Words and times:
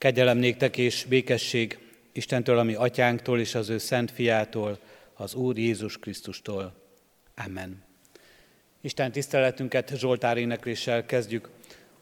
Kegyelem 0.00 0.38
néktek 0.38 0.76
és 0.76 1.04
békesség 1.08 1.78
Istentől, 2.12 2.58
ami 2.58 2.74
atyánktól 2.74 3.40
és 3.40 3.54
az 3.54 3.68
ő 3.68 3.78
szent 3.78 4.10
fiától, 4.10 4.78
az 5.14 5.34
Úr 5.34 5.58
Jézus 5.58 5.98
Krisztustól. 5.98 6.74
Amen. 7.46 7.82
Isten 8.80 9.12
tiszteletünket 9.12 9.92
Zsoltár 9.96 10.36
énekléssel 10.36 11.06
kezdjük. 11.06 11.50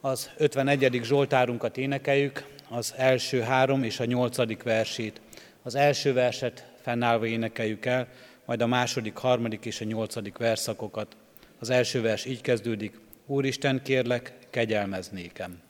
Az 0.00 0.30
51. 0.36 1.00
Zsoltárunkat 1.02 1.76
énekeljük, 1.76 2.46
az 2.68 2.94
első 2.96 3.40
három 3.40 3.82
és 3.82 4.00
a 4.00 4.04
nyolcadik 4.04 4.62
versét. 4.62 5.20
Az 5.62 5.74
első 5.74 6.12
verset 6.12 6.72
fennállva 6.80 7.26
énekeljük 7.26 7.86
el, 7.86 8.08
majd 8.44 8.62
a 8.62 8.66
második, 8.66 9.16
harmadik 9.16 9.64
és 9.64 9.80
a 9.80 9.84
nyolcadik 9.84 10.36
verszakokat. 10.36 11.16
Az 11.58 11.70
első 11.70 12.00
vers 12.00 12.24
így 12.24 12.40
kezdődik, 12.40 12.98
Úristen, 13.26 13.82
kérlek, 13.82 14.32
kegyelmez 14.50 15.08
nékem. 15.08 15.60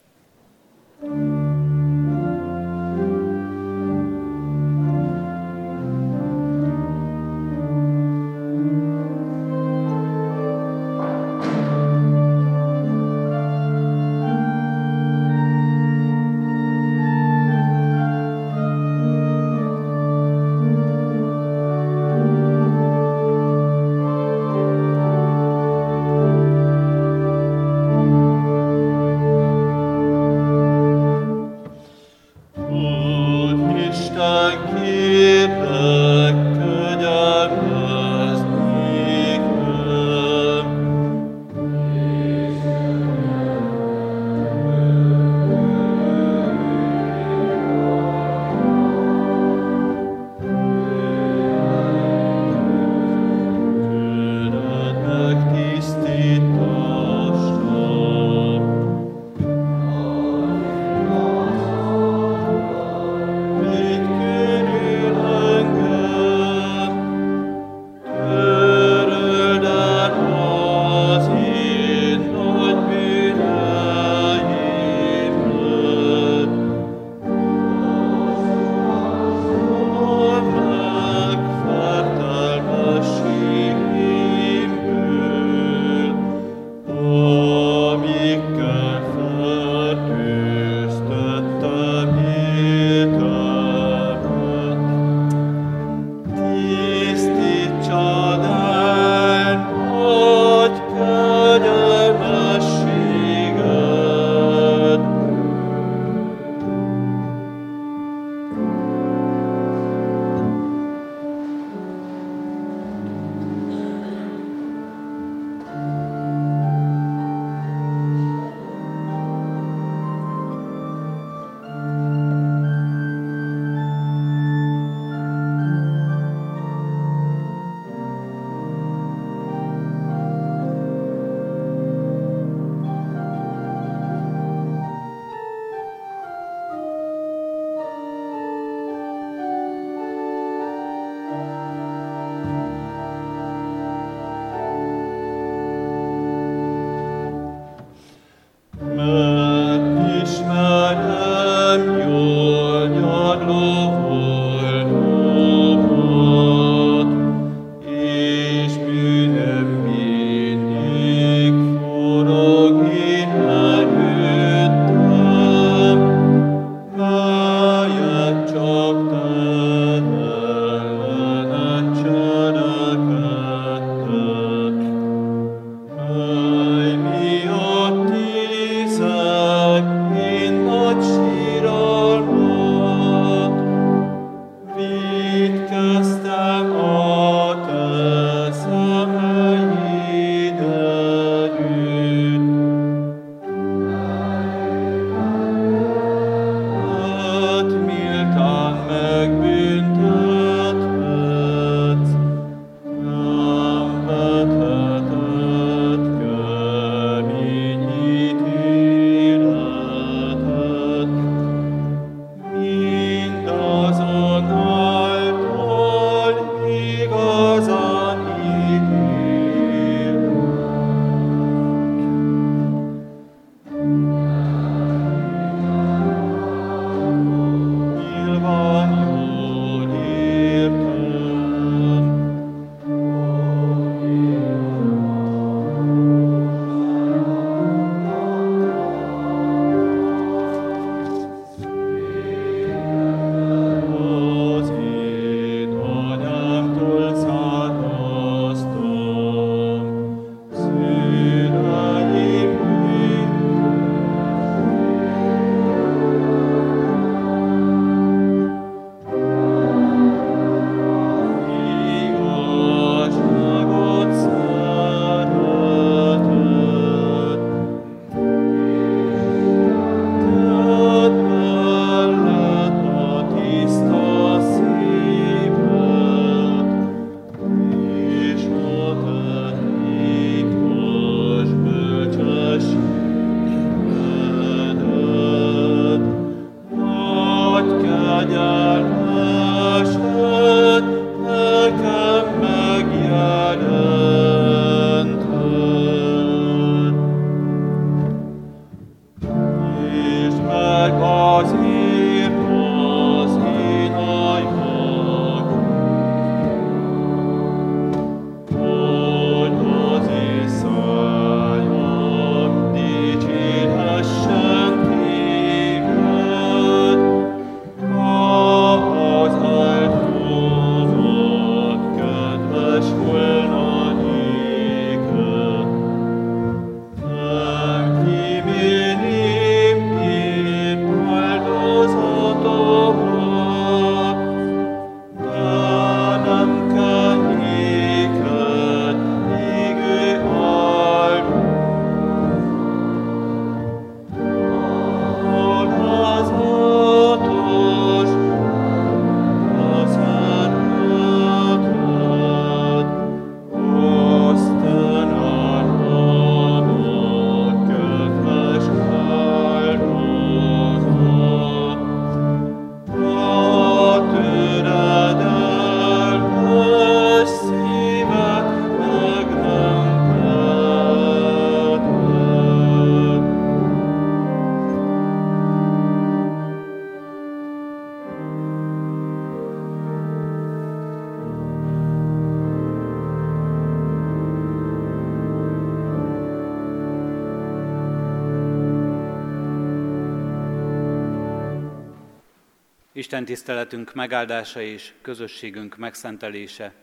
Isten 393.09 393.25
tiszteletünk 393.25 393.93
megáldása 393.93 394.61
és 394.61 394.93
közösségünk 395.01 395.77
megszentelése 395.77 396.73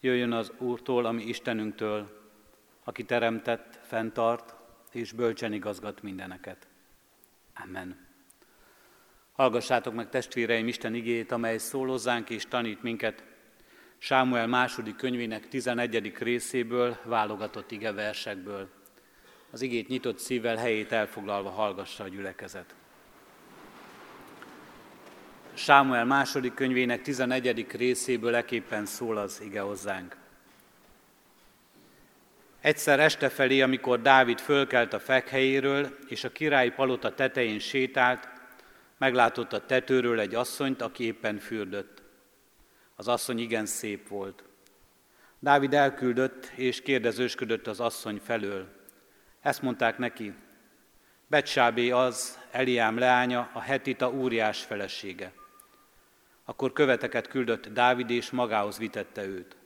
jöjjön 0.00 0.32
az 0.32 0.52
Úrtól, 0.58 1.04
ami 1.04 1.22
Istenünktől, 1.22 2.30
aki 2.84 3.04
teremtett, 3.04 3.78
fenntart 3.82 4.54
és 4.92 5.12
bölcsen 5.12 5.52
igazgat 5.52 6.02
mindeneket. 6.02 6.66
Amen. 7.64 8.06
Hallgassátok 9.32 9.94
meg 9.94 10.08
testvéreim 10.08 10.68
Isten 10.68 10.94
igét, 10.94 11.32
amely 11.32 11.58
szólozzánk 11.58 12.30
és 12.30 12.46
tanít 12.48 12.82
minket 12.82 13.24
Sámuel 13.98 14.46
második 14.46 14.96
könyvének 14.96 15.48
11. 15.48 16.12
részéből, 16.18 16.98
válogatott 17.04 17.70
ige 17.70 17.92
versekből. 17.92 18.68
Az 19.50 19.60
igét 19.60 19.88
nyitott 19.88 20.18
szívvel 20.18 20.56
helyét 20.56 20.92
elfoglalva 20.92 21.50
hallgassa 21.50 22.04
a 22.04 22.08
gyülekezet. 22.08 22.74
Sámuel 25.54 26.04
második 26.04 26.54
könyvének 26.54 27.02
11. 27.02 27.66
részéből 27.70 28.34
eképpen 28.34 28.86
szól 28.86 29.16
az 29.16 29.40
ige 29.44 29.60
hozzánk. 29.60 30.16
Egyszer 32.60 33.00
este 33.00 33.28
felé, 33.28 33.60
amikor 33.60 34.00
Dávid 34.00 34.38
fölkelt 34.38 34.92
a 34.92 35.00
fekhelyéről, 35.00 35.98
és 36.08 36.24
a 36.24 36.32
királyi 36.32 36.70
palota 36.70 37.14
tetején 37.14 37.58
sétált, 37.58 38.28
meglátott 38.98 39.52
a 39.52 39.66
tetőről 39.66 40.20
egy 40.20 40.34
asszonyt, 40.34 40.82
aki 40.82 41.04
éppen 41.04 41.38
fürdött. 41.38 42.02
Az 42.96 43.08
asszony 43.08 43.38
igen 43.38 43.66
szép 43.66 44.08
volt. 44.08 44.44
Dávid 45.38 45.74
elküldött, 45.74 46.46
és 46.54 46.82
kérdezősködött 46.82 47.66
az 47.66 47.80
asszony 47.80 48.20
felől. 48.24 48.68
Ezt 49.40 49.62
mondták 49.62 49.98
neki, 49.98 50.34
Betsábé 51.26 51.90
az, 51.90 52.38
Eliám 52.50 52.98
leánya, 52.98 53.50
a 53.52 53.60
hetita 53.60 54.10
úriás 54.10 54.62
felesége. 54.62 55.32
Akkor 56.52 56.72
követeket 56.72 57.28
küldött 57.28 57.68
Dávid, 57.68 58.10
és 58.10 58.30
magához 58.30 58.78
vitette 58.78 59.26
őt. 59.26 59.56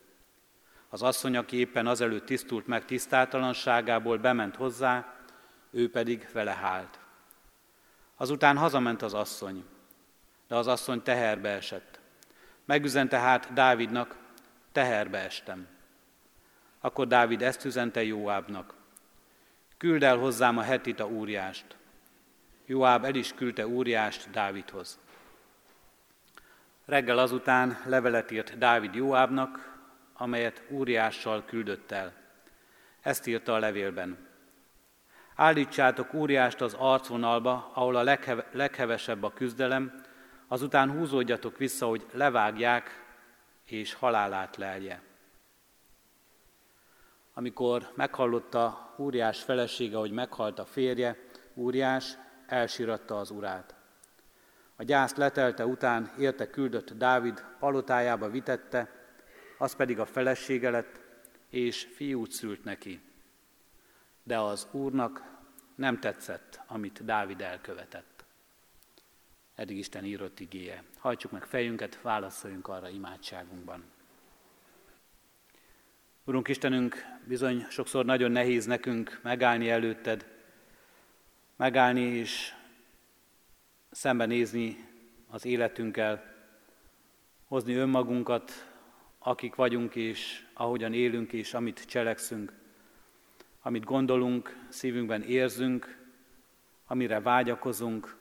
Az 0.88 1.02
asszony, 1.02 1.36
aki 1.36 1.56
éppen 1.56 1.86
azelőtt 1.86 2.26
tisztult 2.26 2.66
meg 2.66 2.84
tisztátalanságából, 2.84 4.18
bement 4.18 4.56
hozzá, 4.56 5.14
ő 5.70 5.90
pedig 5.90 6.28
vele 6.32 6.52
hált. 6.52 6.98
Azután 8.16 8.56
hazament 8.56 9.02
az 9.02 9.14
asszony, 9.14 9.64
de 10.48 10.54
az 10.54 10.66
asszony 10.66 11.02
teherbe 11.02 11.48
esett. 11.48 12.00
Megüzente 12.64 13.18
hát 13.18 13.52
Dávidnak, 13.52 14.16
teherbe 14.72 15.18
estem. 15.18 15.66
Akkor 16.80 17.06
Dávid 17.06 17.42
ezt 17.42 17.64
üzente 17.64 18.04
Jóábnak. 18.04 18.74
Küld 19.76 20.02
el 20.02 20.16
hozzám 20.16 20.58
a 20.58 20.62
hetita 20.62 21.06
úriást. 21.06 21.76
Jóáb 22.66 23.04
el 23.04 23.14
is 23.14 23.32
küldte 23.34 23.66
úriást 23.66 24.30
Dávidhoz. 24.30 24.98
Reggel 26.86 27.18
azután 27.18 27.78
levelet 27.84 28.30
írt 28.30 28.58
Dávid 28.58 28.94
Jóábnak, 28.94 29.78
amelyet 30.12 30.62
Úriással 30.68 31.44
küldött 31.44 31.90
el. 31.90 32.12
Ezt 33.00 33.26
írta 33.26 33.54
a 33.54 33.58
levélben. 33.58 34.28
Állítsátok 35.34 36.14
Úriást 36.14 36.60
az 36.60 36.74
arcvonalba, 36.74 37.70
ahol 37.74 37.96
a 37.96 38.02
legheve- 38.02 38.54
leghevesebb 38.54 39.22
a 39.22 39.32
küzdelem, 39.32 40.02
azután 40.48 40.90
húzódjatok 40.90 41.56
vissza, 41.56 41.86
hogy 41.86 42.06
levágják 42.12 43.04
és 43.64 43.94
halálát 43.94 44.56
lelje. 44.56 45.02
Amikor 47.34 47.92
meghallotta 47.94 48.94
Úriás 48.96 49.42
felesége, 49.42 49.96
hogy 49.96 50.10
meghalt 50.10 50.58
a 50.58 50.64
férje, 50.64 51.18
Úriás 51.54 52.18
elsíratta 52.46 53.18
az 53.18 53.30
urát. 53.30 53.75
A 54.76 54.82
gyászt 54.82 55.16
letelte 55.16 55.66
után 55.66 56.12
érte 56.18 56.50
küldött 56.50 56.92
Dávid, 56.92 57.44
palotájába 57.58 58.30
vitette, 58.30 58.90
az 59.58 59.74
pedig 59.76 59.98
a 59.98 60.06
felesége 60.06 60.70
lett, 60.70 61.00
és 61.50 61.88
fiút 61.94 62.30
szült 62.30 62.64
neki. 62.64 63.00
De 64.22 64.38
az 64.38 64.68
Úrnak 64.70 65.22
nem 65.74 66.00
tetszett, 66.00 66.60
amit 66.66 67.04
Dávid 67.04 67.40
elkövetett. 67.40 68.24
Eddig 69.54 69.76
Isten 69.76 70.04
írott 70.04 70.40
igéje. 70.40 70.82
Hajtsuk 70.98 71.30
meg 71.30 71.44
fejünket, 71.44 72.00
válaszoljunk 72.02 72.68
arra 72.68 72.88
imádságunkban. 72.88 73.84
Urunk 76.24 76.48
Istenünk, 76.48 77.04
bizony 77.24 77.66
sokszor 77.68 78.04
nagyon 78.04 78.30
nehéz 78.30 78.66
nekünk 78.66 79.20
megállni 79.22 79.70
előtted, 79.70 80.26
megállni 81.56 82.00
és 82.00 82.54
szembenézni 83.96 84.88
az 85.28 85.44
életünkkel, 85.44 86.34
hozni 87.44 87.74
önmagunkat, 87.74 88.52
akik 89.18 89.54
vagyunk 89.54 89.94
és 89.94 90.46
ahogyan 90.52 90.92
élünk 90.92 91.32
és 91.32 91.54
amit 91.54 91.84
cselekszünk, 91.84 92.52
amit 93.62 93.84
gondolunk, 93.84 94.66
szívünkben 94.68 95.22
érzünk, 95.22 95.98
amire 96.86 97.20
vágyakozunk, 97.20 98.16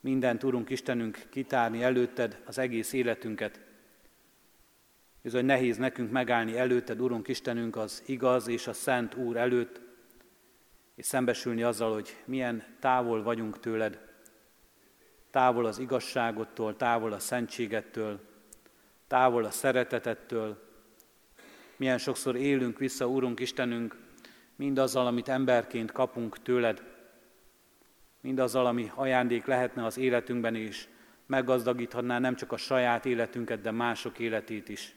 mindent, 0.00 0.42
Urunk 0.42 0.70
Istenünk, 0.70 1.26
kitárni 1.30 1.82
előtted 1.82 2.42
az 2.44 2.58
egész 2.58 2.92
életünket. 2.92 3.60
Bizony 5.22 5.44
nehéz 5.44 5.76
nekünk 5.76 6.10
megállni 6.10 6.56
előtted, 6.56 7.00
Urunk 7.00 7.28
Istenünk, 7.28 7.76
az 7.76 8.02
igaz 8.06 8.48
és 8.48 8.66
a 8.66 8.72
szent 8.72 9.14
Úr 9.14 9.36
előtt, 9.36 9.80
és 10.94 11.06
szembesülni 11.06 11.62
azzal, 11.62 11.92
hogy 11.92 12.16
milyen 12.24 12.64
távol 12.80 13.22
vagyunk 13.22 13.60
tőled, 13.60 14.12
távol 15.34 15.66
az 15.66 15.78
igazságottól, 15.78 16.76
távol 16.76 17.12
a 17.12 17.18
szentségettől, 17.18 18.20
távol 19.06 19.44
a 19.44 19.50
szeretetettől. 19.50 20.62
Milyen 21.76 21.98
sokszor 21.98 22.36
élünk 22.36 22.78
vissza, 22.78 23.08
Úrunk 23.08 23.40
Istenünk, 23.40 23.96
mindazzal, 24.56 25.06
amit 25.06 25.28
emberként 25.28 25.92
kapunk 25.92 26.42
tőled, 26.42 26.82
mindazzal, 28.20 28.66
ami 28.66 28.90
ajándék 28.94 29.44
lehetne 29.44 29.84
az 29.84 29.98
életünkben 29.98 30.54
is, 30.54 30.88
meggazdagíthatná 31.26 32.18
nem 32.18 32.34
csak 32.34 32.52
a 32.52 32.56
saját 32.56 33.04
életünket, 33.04 33.60
de 33.60 33.70
mások 33.70 34.18
életét 34.18 34.68
is. 34.68 34.94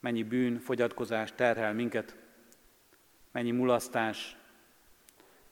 Mennyi 0.00 0.22
bűn, 0.22 0.58
fogyatkozás 0.58 1.32
terhel 1.34 1.74
minket, 1.74 2.16
mennyi 3.32 3.50
mulasztás, 3.50 4.36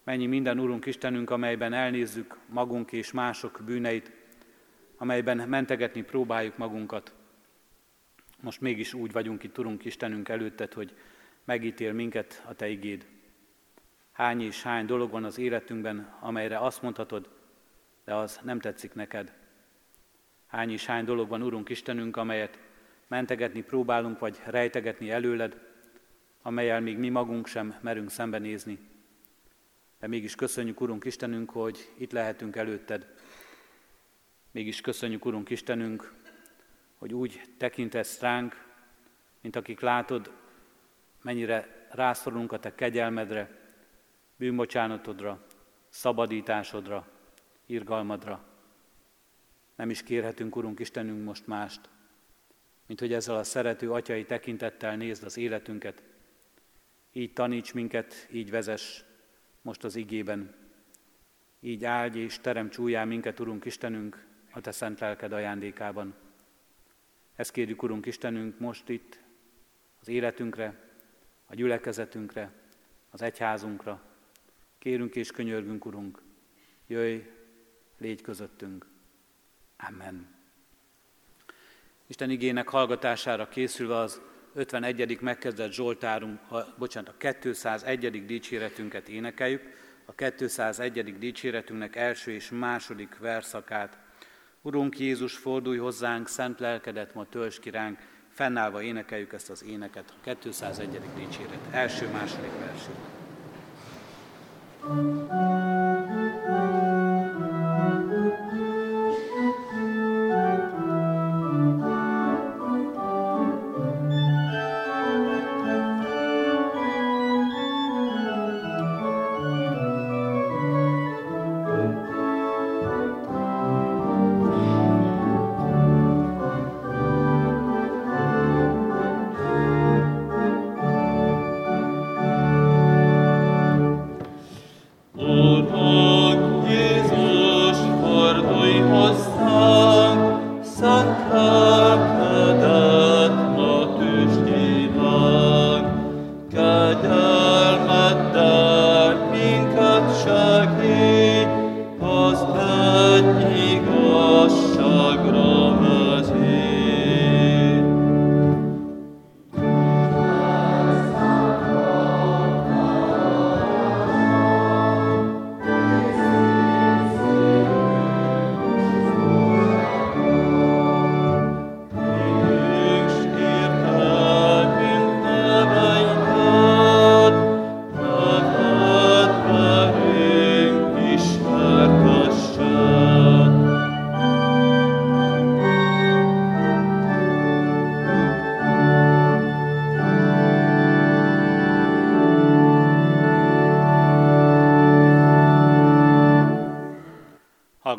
Mennyi 0.04 0.26
minden, 0.26 0.59
Urunk 0.59 0.87
Istenünk, 0.87 1.30
amelyben 1.30 1.73
elnézzük 1.73 2.38
magunk 2.47 2.92
és 2.92 3.12
mások 3.12 3.61
bűneit, 3.64 4.12
amelyben 4.97 5.49
mentegetni 5.49 6.02
próbáljuk 6.02 6.56
magunkat. 6.56 7.14
Most 8.40 8.61
mégis 8.61 8.94
úgy 8.94 9.12
vagyunk 9.12 9.42
itt, 9.42 9.59
Urunk 9.59 9.85
Istenünk 9.85 10.28
előtted, 10.28 10.73
hogy 10.73 10.94
megítél 11.44 11.92
minket 11.92 12.44
a 12.49 12.54
Te 12.54 12.68
igéd. 12.68 13.06
Hány 14.12 14.40
és 14.40 14.62
hány 14.62 14.87
dolog 14.87 15.11
van 15.11 15.25
az 15.25 15.38
életünkben, 15.38 16.16
amelyre 16.21 16.59
azt 16.59 16.82
mondhatod, 16.82 17.28
de 18.04 18.14
az 18.14 18.40
nem 18.42 18.61
tetszik 18.61 18.94
neked. 18.94 19.32
Hány 20.47 20.71
és 20.71 20.87
hány 20.87 21.04
dolog 21.04 21.28
van, 21.28 21.42
Urunk 21.42 21.68
Istenünk, 21.68 22.16
amelyet 22.16 22.59
mentegetni 23.09 23.62
próbálunk, 23.62 24.18
vagy 24.18 24.40
rejtegetni 24.44 25.11
előled, 25.11 25.61
amelyel 26.42 26.80
még 26.80 26.99
mi 26.99 27.09
magunk 27.09 27.47
sem 27.47 27.75
merünk 27.80 28.11
szembenézni. 28.11 28.90
De 30.02 30.09
mégis 30.09 30.35
köszönjük, 30.35 30.80
Urunk 30.80 31.04
Istenünk, 31.04 31.50
hogy 31.50 31.92
itt 31.99 32.12
lehetünk 32.12 32.56
előtted. 32.56 33.06
Mégis 34.50 34.80
köszönjük, 34.80 35.25
Urunk 35.25 35.50
Istenünk, 35.50 36.12
hogy 36.97 37.14
úgy 37.14 37.40
tekintesz 37.56 38.21
ránk, 38.21 38.64
mint 39.40 39.56
akik 39.56 39.80
látod, 39.80 40.32
mennyire 41.23 41.87
rászorulunk 41.90 42.52
a 42.52 42.59
Te 42.59 42.75
kegyelmedre, 42.75 43.59
bűnbocsánatodra, 44.37 45.47
szabadításodra, 45.88 47.09
irgalmadra. 47.66 48.44
Nem 49.76 49.90
is 49.90 50.02
kérhetünk, 50.02 50.56
Urunk 50.56 50.78
Istenünk, 50.78 51.25
most 51.25 51.47
mást, 51.47 51.88
mint 52.87 53.00
hogy 53.00 53.12
ezzel 53.12 53.37
a 53.37 53.44
szerető 53.44 53.92
atyai 53.92 54.25
tekintettel 54.25 54.97
nézd 54.97 55.25
az 55.25 55.37
életünket. 55.37 56.02
Így 57.12 57.32
taníts 57.32 57.75
minket, 57.75 58.28
így 58.32 58.50
vezess 58.50 59.02
most 59.62 59.85
az 59.85 59.97
igében. 59.97 60.54
Így 61.61 61.85
áldj 61.85 62.19
és 62.19 62.38
teremts 62.38 62.78
újjá 62.78 63.04
minket, 63.04 63.40
Urunk 63.40 63.64
Istenünk, 63.64 64.26
a 64.50 64.61
Te 64.61 64.71
szent 64.71 65.00
lelked 65.00 65.33
ajándékában. 65.33 66.14
Ezt 67.37 67.52
kérjük, 67.52 67.83
Urunk 67.83 68.07
Istenünk, 68.07 68.59
most 68.59 68.88
itt 68.88 69.21
az 70.00 70.09
életünkre, 70.09 70.90
a 71.47 71.54
gyülekezetünkre, 71.54 72.52
az 73.11 73.23
egyházunkra. 73.23 74.02
Kérünk 74.78 75.14
és 75.14 75.31
könyörgünk, 75.31 75.85
Urunk, 75.85 76.23
jöjj, 76.87 77.21
légy 77.99 78.21
közöttünk. 78.21 78.87
Amen. 79.76 80.35
Isten 82.07 82.31
igének 82.31 82.69
hallgatására 82.69 83.49
készülve 83.49 83.97
az 83.97 84.21
51. 84.54 85.21
megkezdett 85.21 85.73
Zsoltárunk, 85.73 86.38
a, 86.50 86.75
bocsánat, 86.78 87.14
a 87.18 87.32
201. 87.40 88.26
dicséretünket 88.26 89.09
énekeljük, 89.09 89.62
a 90.04 90.12
201. 90.14 91.18
dicséretünknek 91.18 91.97
első 91.97 92.30
és 92.30 92.50
második 92.50 93.18
verszakát. 93.18 93.99
Urunk 94.62 94.99
Jézus, 94.99 95.37
fordulj 95.37 95.78
hozzánk, 95.78 96.28
szent 96.28 96.61
lelkedet 96.61 97.14
ma 97.14 97.26
tölts 97.28 97.61
ki 97.61 97.71
ránk, 97.71 97.99
fennállva 98.28 98.82
énekeljük 98.82 99.32
ezt 99.32 99.50
az 99.50 99.64
éneket, 99.64 100.11
a 100.11 100.35
201. 100.37 101.00
dicséret, 101.16 101.61
első-második 101.71 102.50
versét. 102.59 103.12
thank 104.82 105.81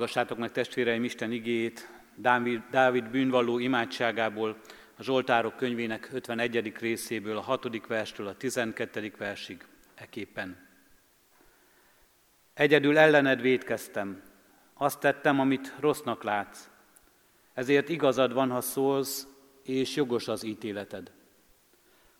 Hallgassátok 0.03 0.37
meg 0.37 0.51
testvéreim 0.51 1.03
Isten 1.03 1.31
igéjét, 1.31 1.89
Dávid, 2.15 2.61
Dávid 2.71 3.09
bűnvalló 3.09 3.59
imádságából, 3.59 4.57
a 4.97 5.03
Zsoltárok 5.03 5.55
könyvének 5.55 6.09
51. 6.13 6.73
részéből, 6.79 7.37
a 7.37 7.41
6. 7.41 7.87
verstől 7.87 8.27
a 8.27 8.35
12. 8.37 9.13
versig, 9.17 9.65
eképpen. 9.95 10.67
Egyedül 12.53 12.97
ellened 12.97 13.41
védkeztem, 13.41 14.21
azt 14.73 14.99
tettem, 14.99 15.39
amit 15.39 15.73
rossznak 15.79 16.23
látsz. 16.23 16.69
Ezért 17.53 17.89
igazad 17.89 18.33
van, 18.33 18.49
ha 18.49 18.61
szólsz, 18.61 19.27
és 19.63 19.95
jogos 19.95 20.27
az 20.27 20.43
ítéleted. 20.43 21.11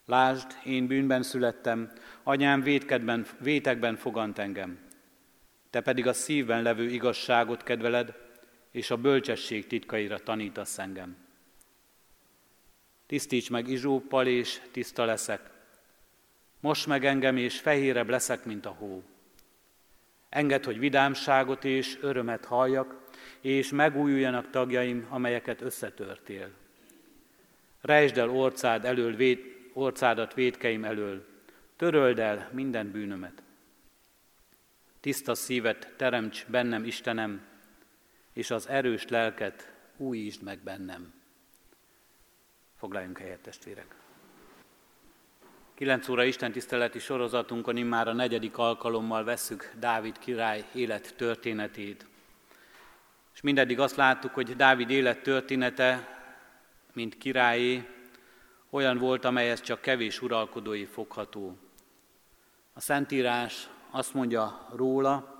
Lásd, 0.05 0.47
én 0.65 0.87
bűnben 0.87 1.23
születtem, 1.23 1.91
anyám 2.23 2.61
védkedben, 2.61 3.25
vétekben 3.39 3.95
fogant 3.95 4.37
engem. 4.37 4.82
Te 5.73 5.81
pedig 5.81 6.07
a 6.07 6.13
szívben 6.13 6.61
levő 6.61 6.89
igazságot 6.89 7.63
kedveled, 7.63 8.13
és 8.71 8.91
a 8.91 8.97
bölcsesség 8.97 9.67
titkaira 9.67 10.19
tanítasz 10.19 10.77
engem. 10.77 11.15
Tisztíts 13.05 13.49
meg 13.49 13.67
izsóppal, 13.67 14.27
és 14.27 14.61
tiszta 14.71 15.05
leszek. 15.05 15.49
Most 16.59 16.87
meg 16.87 17.05
engem, 17.05 17.37
és 17.37 17.59
fehérebb 17.59 18.09
leszek, 18.09 18.45
mint 18.45 18.65
a 18.65 18.69
hó. 18.69 19.03
Engedd, 20.29 20.65
hogy 20.65 20.79
vidámságot 20.79 21.65
és 21.65 21.97
örömet 22.01 22.45
halljak, 22.45 23.09
és 23.41 23.71
megújuljanak 23.71 24.49
tagjaim, 24.49 25.07
amelyeket 25.09 25.61
összetörtél. 25.61 26.49
Rejtsd 27.81 28.17
el 28.17 28.29
orcád 28.29 28.85
elől, 28.85 29.15
véd, 29.15 29.39
orcádat 29.73 30.33
védkeim 30.33 30.83
elől, 30.83 31.25
töröld 31.75 32.19
el 32.19 32.49
minden 32.51 32.91
bűnömet. 32.91 33.43
Tiszta 35.03 35.35
szívet 35.35 35.93
teremts 35.97 36.45
bennem, 36.47 36.83
Istenem, 36.83 37.45
és 38.33 38.51
az 38.51 38.67
erős 38.67 39.07
lelket 39.07 39.73
újítsd 39.97 40.43
meg 40.43 40.59
bennem. 40.59 41.13
Foglaljunk 42.77 43.17
helyet, 43.17 43.39
testvérek! 43.39 43.95
Kilenc 45.73 46.07
óra 46.09 46.23
Isten 46.23 46.51
tiszteleti 46.51 46.99
sorozatunkon 46.99 47.77
immár 47.77 48.07
a 48.07 48.13
negyedik 48.13 48.57
alkalommal 48.57 49.23
vesszük 49.23 49.71
Dávid 49.79 50.19
király 50.19 50.65
élet 50.73 51.15
történetét. 51.15 52.05
És 53.33 53.41
mindeddig 53.41 53.79
azt 53.79 53.95
láttuk, 53.95 54.33
hogy 54.33 54.55
Dávid 54.55 54.89
élet 54.89 55.21
története, 55.21 56.19
mint 56.93 57.17
királyé, 57.17 57.87
olyan 58.69 58.97
volt, 58.97 59.25
amelyhez 59.25 59.61
csak 59.61 59.81
kevés 59.81 60.21
uralkodói 60.21 60.85
fogható. 60.85 61.57
A 62.73 62.79
Szentírás 62.79 63.67
azt 63.95 64.13
mondja 64.13 64.67
róla, 64.75 65.37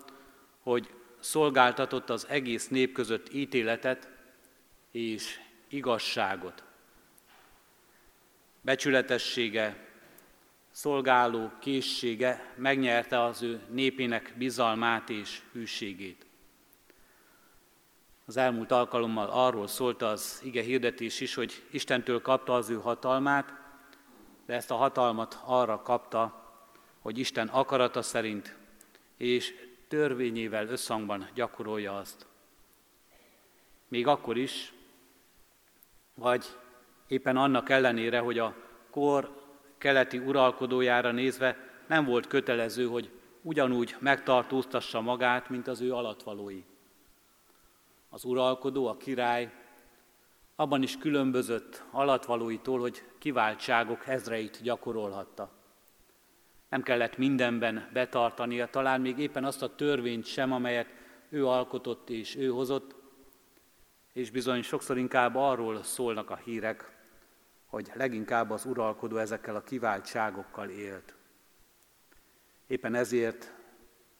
hogy 0.64 0.94
szolgáltatott 1.20 2.10
az 2.10 2.28
egész 2.30 2.68
nép 2.68 2.94
között 2.94 3.34
ítéletet 3.34 4.10
és 4.92 5.40
igazságot. 5.68 6.64
Becsületessége, 8.62 9.88
szolgáló 10.72 11.52
készsége 11.60 12.54
megnyerte 12.56 13.24
az 13.24 13.42
ő 13.42 13.62
népének 13.70 14.34
bizalmát 14.38 15.10
és 15.10 15.42
hűségét. 15.52 16.26
Az 18.26 18.38
elmúlt 18.38 18.72
alkalommal 18.72 19.30
arról 19.30 19.68
szólt 19.68 20.02
az 20.02 20.42
ige 20.44 20.62
hirdetés 20.62 21.20
is, 21.20 21.34
hogy 21.34 21.64
Istentől 21.72 22.22
kapta 22.22 22.54
az 22.54 22.70
ő 22.70 22.76
hatalmát, 22.76 23.54
de 24.46 24.54
ezt 24.54 24.72
a 24.72 24.76
hatalmat 24.76 25.40
arra 25.46 25.82
kapta, 25.82 26.43
hogy 27.04 27.18
Isten 27.18 27.48
akarata 27.48 28.02
szerint 28.02 28.56
és 29.18 29.54
törvényével 29.88 30.68
összhangban 30.68 31.30
gyakorolja 31.34 31.98
azt. 31.98 32.26
Még 33.88 34.08
akkor 34.08 34.38
is, 34.38 34.74
vagy 36.14 36.46
éppen 37.08 37.38
annak 37.38 37.70
ellenére, 37.70 38.20
hogy 38.20 38.40
a 38.40 38.56
kor 38.90 39.42
keleti 39.78 40.18
uralkodójára 40.18 41.12
nézve 41.12 41.58
nem 41.88 42.06
volt 42.06 42.28
kötelező, 42.28 42.88
hogy 42.88 43.10
ugyanúgy 43.42 43.96
megtartóztassa 44.00 45.02
magát, 45.02 45.50
mint 45.50 45.68
az 45.68 45.82
ő 45.82 45.94
alatvalói. 45.94 46.64
Az 48.10 48.24
uralkodó, 48.24 48.88
a 48.88 48.98
király 48.98 49.54
abban 50.56 50.84
is 50.84 50.98
különbözött 50.98 51.84
alatvalóitól, 51.92 52.80
hogy 52.80 53.04
kiváltságok 53.18 54.08
ezreit 54.08 54.62
gyakorolhatta. 54.62 55.62
Nem 56.74 56.84
kellett 56.84 57.18
mindenben 57.18 57.89
betartania, 57.92 58.68
talán 58.68 59.01
még 59.01 59.18
éppen 59.18 59.46
azt 59.46 59.62
a 59.62 59.75
törvényt 59.75 60.25
sem, 60.25 60.51
amelyet 60.51 60.94
ő 61.30 61.48
alkotott 61.48 62.10
és 62.10 62.36
ő 62.36 62.48
hozott, 62.48 62.96
és 64.13 64.32
bizony 64.32 64.62
sokszor 64.62 64.98
inkább 64.98 65.36
arról 65.36 65.84
szólnak 65.84 66.30
a 66.30 66.36
hírek, 66.36 66.92
hogy 67.65 67.92
leginkább 67.94 68.51
az 68.51 68.65
uralkodó 68.65 69.18
ezekkel 69.18 69.56
a 69.56 69.63
kiváltságokkal 69.63 70.70
élt. 70.70 71.15
Éppen 72.68 72.96
ezért 72.96 73.53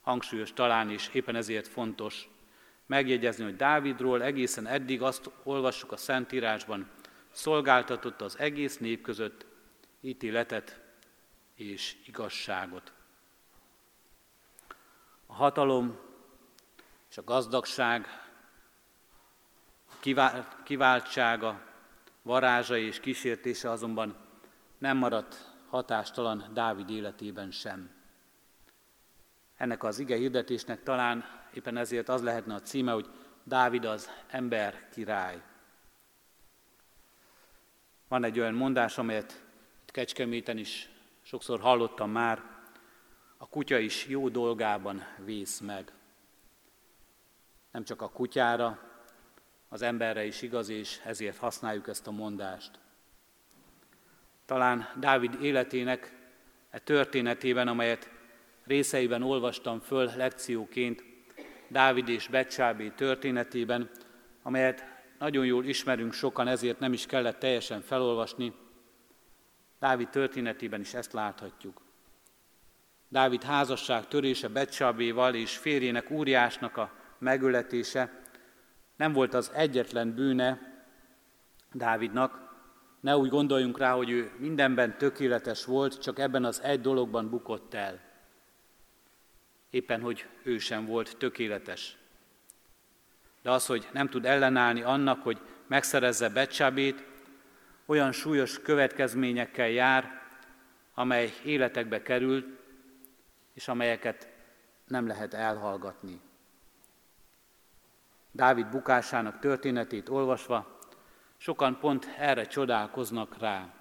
hangsúlyos 0.02 0.54
talán 0.54 0.90
is, 0.90 1.10
éppen 1.14 1.36
ezért 1.36 1.68
fontos 1.68 2.30
megjegyezni, 2.86 3.44
hogy 3.44 3.56
Dávidról 3.56 4.24
egészen 4.24 4.68
eddig 4.68 5.02
azt 5.02 5.30
olvassuk 5.44 5.92
a 5.92 5.98
Szentírásban, 5.98 6.90
szolgáltatott 7.32 8.22
az 8.22 8.40
egész 8.40 8.78
nép 8.78 9.02
között 9.02 9.46
ítéletet 10.02 10.83
és 11.64 11.98
igazságot. 12.06 12.94
A 15.26 15.34
hatalom 15.34 16.00
és 17.10 17.18
a 17.18 17.24
gazdagság, 17.24 18.08
a 20.16 20.46
kiváltsága, 20.64 21.62
varázsa 22.22 22.78
és 22.78 23.00
kísértése 23.00 23.70
azonban 23.70 24.16
nem 24.78 24.98
maradt 24.98 25.52
hatástalan 25.70 26.50
Dávid 26.54 26.90
életében 26.90 27.52
sem. 27.52 27.90
Ennek 29.58 29.84
az 29.84 30.00
ige 30.00 30.16
hirdetésnek 30.16 30.84
talán 30.84 31.26
éppen 31.54 31.78
ezért 31.78 32.10
az 32.10 32.24
lehetne 32.24 32.54
a 32.54 32.62
címe, 32.62 32.92
hogy 32.92 33.10
Dávid 33.44 33.86
az 33.86 34.10
ember 34.28 34.90
király. 34.90 35.42
Van 38.08 38.24
egy 38.24 38.40
olyan 38.40 38.54
mondás, 38.54 38.98
amelyet 38.98 39.44
Kecskeméten 39.86 40.58
is 40.58 40.90
sokszor 41.34 41.60
hallottam 41.60 42.12
már, 42.12 42.44
a 43.38 43.48
kutya 43.48 43.78
is 43.78 44.08
jó 44.08 44.30
dolgában 44.30 45.04
vész 45.26 45.60
meg. 45.60 45.92
Nem 47.72 47.84
csak 47.84 48.02
a 48.02 48.10
kutyára, 48.10 48.80
az 49.70 49.82
emberre 49.82 50.26
is 50.26 50.42
igaz, 50.42 50.70
és 50.70 51.00
ezért 51.06 51.38
használjuk 51.38 51.88
ezt 51.88 52.08
a 52.08 52.12
mondást. 52.12 52.80
Talán 54.46 54.90
Dávid 55.00 55.42
életének 55.42 56.16
e 56.70 56.80
történetében, 56.80 57.68
amelyet 57.68 58.10
részeiben 58.64 59.24
olvastam 59.24 59.80
föl 59.80 60.12
lekcióként, 60.16 61.04
Dávid 61.68 62.10
és 62.10 62.28
Becsábé 62.28 62.90
történetében, 62.90 63.90
amelyet 64.42 64.86
nagyon 65.20 65.46
jól 65.46 65.66
ismerünk 65.66 66.14
sokan, 66.14 66.48
ezért 66.48 66.80
nem 66.80 66.94
is 66.94 67.06
kellett 67.06 67.40
teljesen 67.40 67.82
felolvasni. 67.82 68.54
Dávid 69.84 70.10
történetében 70.10 70.82
is 70.82 70.94
ezt 70.94 71.14
láthatjuk. 71.14 71.82
Dávid 73.08 73.44
házasság 73.44 74.08
törése 74.08 74.48
Becsábéval 74.48 75.36
és 75.36 75.58
férjének 75.58 76.12
Úriásnak 76.12 76.78
a 76.78 76.92
megöletése 77.18 78.22
nem 78.96 79.14
volt 79.14 79.34
az 79.34 79.52
egyetlen 79.54 80.14
bűne 80.14 80.60
Dávidnak, 81.72 82.56
ne 83.00 83.18
úgy 83.18 83.30
gondoljunk 83.30 83.78
rá, 83.78 83.92
hogy 83.92 84.10
ő 84.10 84.32
mindenben 84.38 84.98
tökéletes 84.98 85.66
volt, 85.66 86.02
csak 86.02 86.20
ebben 86.20 86.46
az 86.46 86.62
egy 86.62 86.82
dologban 86.82 87.30
bukott 87.30 87.74
el. 87.74 88.00
Éppen, 89.70 90.02
hogy 90.02 90.26
ő 90.44 90.58
sem 90.58 90.86
volt 90.86 91.18
tökéletes. 91.18 91.98
De 93.42 93.52
az, 93.52 93.66
hogy 93.66 93.88
nem 93.94 94.10
tud 94.10 94.26
ellenállni 94.26 94.82
annak, 94.82 95.24
hogy 95.24 95.40
megszerezze 95.68 96.30
Becsabét, 96.30 97.12
olyan 97.86 98.12
súlyos 98.12 98.62
következményekkel 98.62 99.70
jár, 99.70 100.22
amely 100.94 101.34
életekbe 101.44 102.02
kerül, 102.02 102.60
és 103.54 103.68
amelyeket 103.68 104.28
nem 104.88 105.08
lehet 105.08 105.34
elhallgatni. 105.34 106.22
Dávid 108.32 108.68
bukásának 108.68 109.40
történetét 109.40 110.10
olvasva, 110.10 110.80
sokan 111.38 111.80
pont 111.80 112.08
erre 112.18 112.44
csodálkoznak 112.44 113.38
rá. 113.40 113.74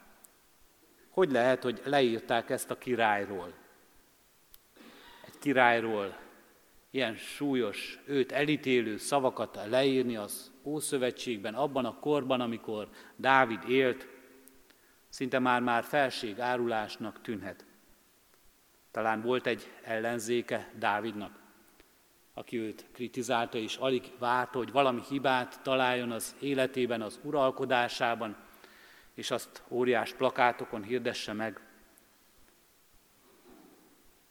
Hogy 1.11 1.31
lehet, 1.31 1.63
hogy 1.63 1.81
leírták 1.85 2.51
ezt 2.51 2.71
a 2.71 2.79
királyról? 2.79 3.53
Egy 5.27 5.39
királyról 5.39 6.17
ilyen 6.93 7.17
súlyos, 7.17 7.99
őt 8.07 8.33
elítélő 8.33 8.97
szavakat 8.97 9.59
leírni 9.69 10.17
az 10.17 10.53
Ószövetségben, 10.63 11.55
abban 11.55 11.85
a 11.85 11.99
korban, 11.99 12.41
amikor 12.41 12.89
Dávid 13.17 13.69
élt, 13.69 14.09
szinte 15.09 15.39
már-már 15.39 15.85
felség 15.85 16.41
árulásnak 16.41 17.21
tűnhet. 17.21 17.65
Talán 18.91 19.23
volt 19.23 19.47
egy 19.47 19.71
ellenzéke 19.83 20.73
Dávidnak 20.79 21.43
aki 22.35 22.59
őt 22.59 22.85
kritizálta, 22.93 23.59
és 23.59 23.77
alig 23.77 24.13
várta, 24.19 24.59
hogy 24.59 24.73
valami 24.73 25.01
hibát 25.09 25.63
találjon 25.63 26.11
az 26.11 26.35
életében, 26.41 27.03
az 27.03 27.21
uralkodásában, 27.23 28.37
és 29.15 29.31
azt 29.31 29.63
óriás 29.69 30.13
plakátokon 30.13 30.83
hirdesse 30.83 31.33
meg. 31.33 31.61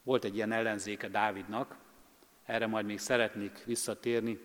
Volt 0.02 0.24
egy 0.24 0.34
ilyen 0.34 0.52
ellenzéke 0.52 1.08
Dávidnak, 1.08 1.76
erre 2.44 2.66
majd 2.66 2.86
még 2.86 2.98
szeretnék 2.98 3.64
visszatérni. 3.64 4.38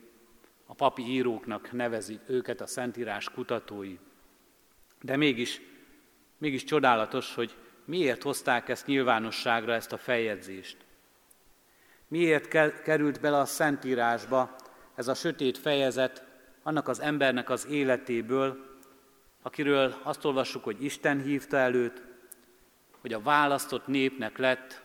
A 0.65 0.73
papi 0.73 1.01
íróknak 1.01 1.71
nevezik 1.71 2.19
őket 2.27 2.61
a 2.61 2.67
Szentírás 2.67 3.29
kutatói. 3.29 3.97
De 5.01 5.15
mégis, 5.15 5.61
mégis 6.37 6.63
csodálatos, 6.63 7.35
hogy 7.35 7.55
miért 7.85 8.23
hozták 8.23 8.69
ezt 8.69 8.85
nyilvánosságra, 8.85 9.73
ezt 9.73 9.91
a 9.91 9.97
feljegyzést. 9.97 10.77
Miért 12.07 12.47
került 12.83 13.19
bele 13.19 13.37
a 13.37 13.45
Szentírásba 13.45 14.55
ez 14.95 15.07
a 15.07 15.13
sötét 15.13 15.57
fejezet 15.57 16.25
annak 16.63 16.87
az 16.87 16.99
embernek 16.99 17.49
az 17.49 17.67
életéből, 17.67 18.65
akiről 19.41 19.95
azt 20.03 20.25
olvassuk, 20.25 20.63
hogy 20.63 20.83
Isten 20.83 21.21
hívta 21.21 21.57
előtt, 21.57 22.01
hogy 23.01 23.13
a 23.13 23.21
választott 23.21 23.87
népnek 23.87 24.37
lett, 24.37 24.81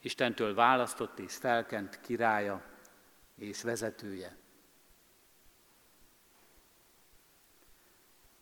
Istentől 0.00 0.54
választott 0.54 1.18
és 1.18 1.36
felkent 1.36 2.00
királya 2.00 2.62
és 3.34 3.62
vezetője. 3.62 4.36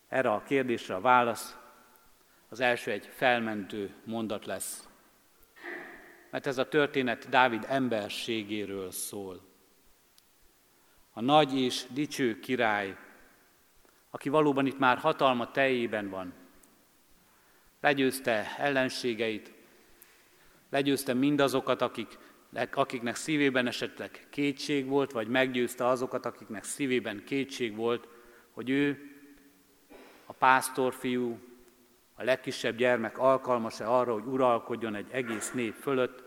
Erre 0.07 0.31
a 0.31 0.43
kérdésre 0.43 0.95
a 0.95 1.01
válasz 1.01 1.57
az 2.49 2.59
első 2.59 2.91
egy 2.91 3.05
felmentő 3.05 3.95
mondat 4.03 4.45
lesz 4.45 4.89
mert 6.29 6.47
ez 6.47 6.57
a 6.57 6.67
történet 6.67 7.29
Dávid 7.29 7.65
emberségéről 7.67 8.91
szól. 8.91 9.41
A 11.13 11.21
nagy 11.21 11.59
és 11.59 11.85
dicső 11.89 12.39
király, 12.39 12.97
aki 14.09 14.29
valóban 14.29 14.65
itt 14.65 14.79
már 14.79 14.97
hatalma 14.97 15.51
teljében 15.51 16.09
van, 16.09 16.33
legyőzte 17.81 18.55
ellenségeit, 18.57 19.53
legyőzte 20.69 21.13
mindazokat, 21.13 21.81
akik, 21.81 22.17
akiknek 22.71 23.15
szívében 23.15 23.67
esetleg 23.67 24.27
kétség 24.29 24.87
volt, 24.87 25.11
vagy 25.11 25.27
meggyőzte 25.27 25.87
azokat, 25.87 26.25
akiknek 26.25 26.63
szívében 26.63 27.23
kétség 27.23 27.75
volt, 27.75 28.07
hogy 28.51 28.69
ő, 28.69 29.11
a 30.25 30.33
pásztorfiú, 30.33 31.39
a 32.13 32.23
legkisebb 32.23 32.75
gyermek 32.75 33.17
alkalmas-e 33.17 33.89
arra, 33.89 34.13
hogy 34.13 34.25
uralkodjon 34.25 34.95
egy 34.95 35.07
egész 35.11 35.51
nép 35.51 35.73
fölött, 35.73 36.23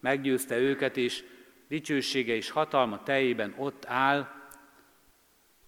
meggyőzte 0.00 0.58
őket, 0.58 0.96
és 0.96 1.24
dicsősége 1.68 2.34
és 2.34 2.50
hatalma 2.50 3.02
teljében 3.02 3.54
ott 3.56 3.84
áll, 3.86 4.28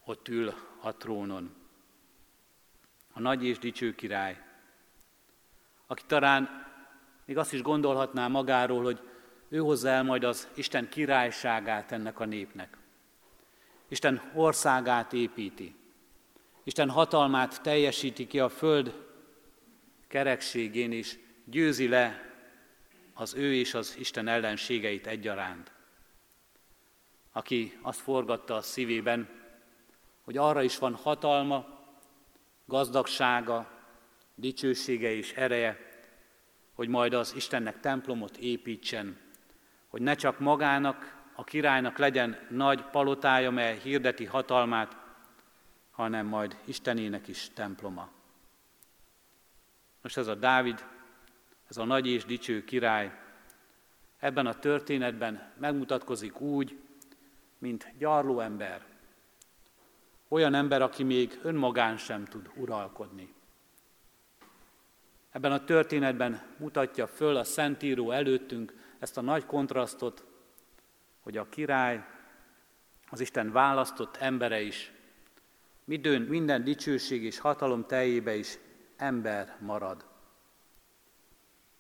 ott 0.05 0.29
ül 0.29 0.55
a 0.81 0.97
trónon. 0.97 1.55
A 3.13 3.21
nagy 3.21 3.45
és 3.45 3.59
dicső 3.59 3.95
király, 3.95 4.43
aki 5.87 6.03
talán 6.07 6.70
még 7.31 7.39
azt 7.39 7.53
is 7.53 7.63
gondolhatná 7.63 8.29
magáról, 8.29 8.83
hogy 8.83 9.01
ő 9.49 9.59
hozza 9.59 9.89
el 9.89 10.03
majd 10.03 10.25
az 10.25 10.49
Isten 10.55 10.89
királyságát 10.89 11.93
ennek 11.93 12.21
a 12.21 12.25
népnek. 12.25 12.77
Isten 13.89 14.31
országát 14.35 15.13
építi. 15.13 15.75
Isten 16.63 16.91
hatalmát 16.91 17.63
teljesíti 17.63 18.27
ki 18.27 18.41
a 18.41 18.49
föld 18.49 19.07
kerekségén, 20.09 20.93
és 20.93 21.19
győzi 21.45 21.89
le 21.89 22.33
az 23.15 23.35
ő 23.35 23.55
és 23.55 23.75
az 23.75 23.97
Isten 23.99 24.29
ellenségeit 24.29 25.07
egyaránt. 25.07 25.73
Aki 27.33 27.79
azt 27.83 28.01
forgatta 28.01 28.55
a 28.55 28.63
szívében, 28.63 29.29
hogy 30.25 30.37
arra 30.37 30.63
is 30.63 30.79
van 30.79 30.95
hatalma, 30.95 31.67
gazdagsága, 32.65 33.71
dicsősége 34.35 35.11
és 35.13 35.33
ereje, 35.33 35.90
hogy 36.81 36.89
majd 36.89 37.15
az 37.15 37.35
Istennek 37.35 37.81
templomot 37.81 38.37
építsen, 38.37 39.19
hogy 39.89 40.03
ne 40.03 40.15
csak 40.15 40.39
magának, 40.39 41.23
a 41.35 41.45
királynak 41.45 41.99
legyen 41.99 42.47
nagy 42.51 42.85
palotája, 42.85 43.51
mely 43.51 43.79
hirdeti 43.79 44.25
hatalmát, 44.25 44.97
hanem 45.91 46.27
majd 46.27 46.57
Istenének 46.65 47.29
is 47.29 47.51
temploma. 47.55 48.09
Most 50.03 50.17
ez 50.17 50.27
a 50.27 50.35
Dávid, 50.35 50.87
ez 51.69 51.77
a 51.77 51.85
nagy 51.85 52.07
és 52.07 52.25
dicső 52.25 52.65
király, 52.65 53.13
ebben 54.19 54.47
a 54.47 54.59
történetben 54.59 55.53
megmutatkozik 55.59 56.41
úgy, 56.41 56.79
mint 57.59 57.93
gyarló 57.99 58.41
ember. 58.41 58.87
Olyan 60.29 60.55
ember, 60.55 60.83
aki 60.83 61.03
még 61.03 61.39
önmagán 61.43 61.97
sem 61.97 62.25
tud 62.25 62.51
uralkodni. 62.57 63.35
Ebben 65.31 65.53
a 65.53 65.65
történetben 65.65 66.43
mutatja 66.57 67.07
föl 67.07 67.37
a 67.37 67.45
Szentíró 67.45 68.11
előttünk 68.11 68.75
ezt 68.99 69.17
a 69.17 69.21
nagy 69.21 69.47
kontrasztot, 69.47 70.25
hogy 71.21 71.37
a 71.37 71.49
király, 71.49 72.05
az 73.11 73.21
Isten 73.21 73.53
választott 73.53 74.17
embere 74.17 74.61
is, 74.61 74.93
midőn 75.85 76.23
minden 76.23 76.65
dicsőség 76.65 77.25
és 77.25 77.39
hatalom 77.39 77.87
teljébe 77.87 78.35
is 78.35 78.59
ember 78.97 79.57
marad. 79.61 80.05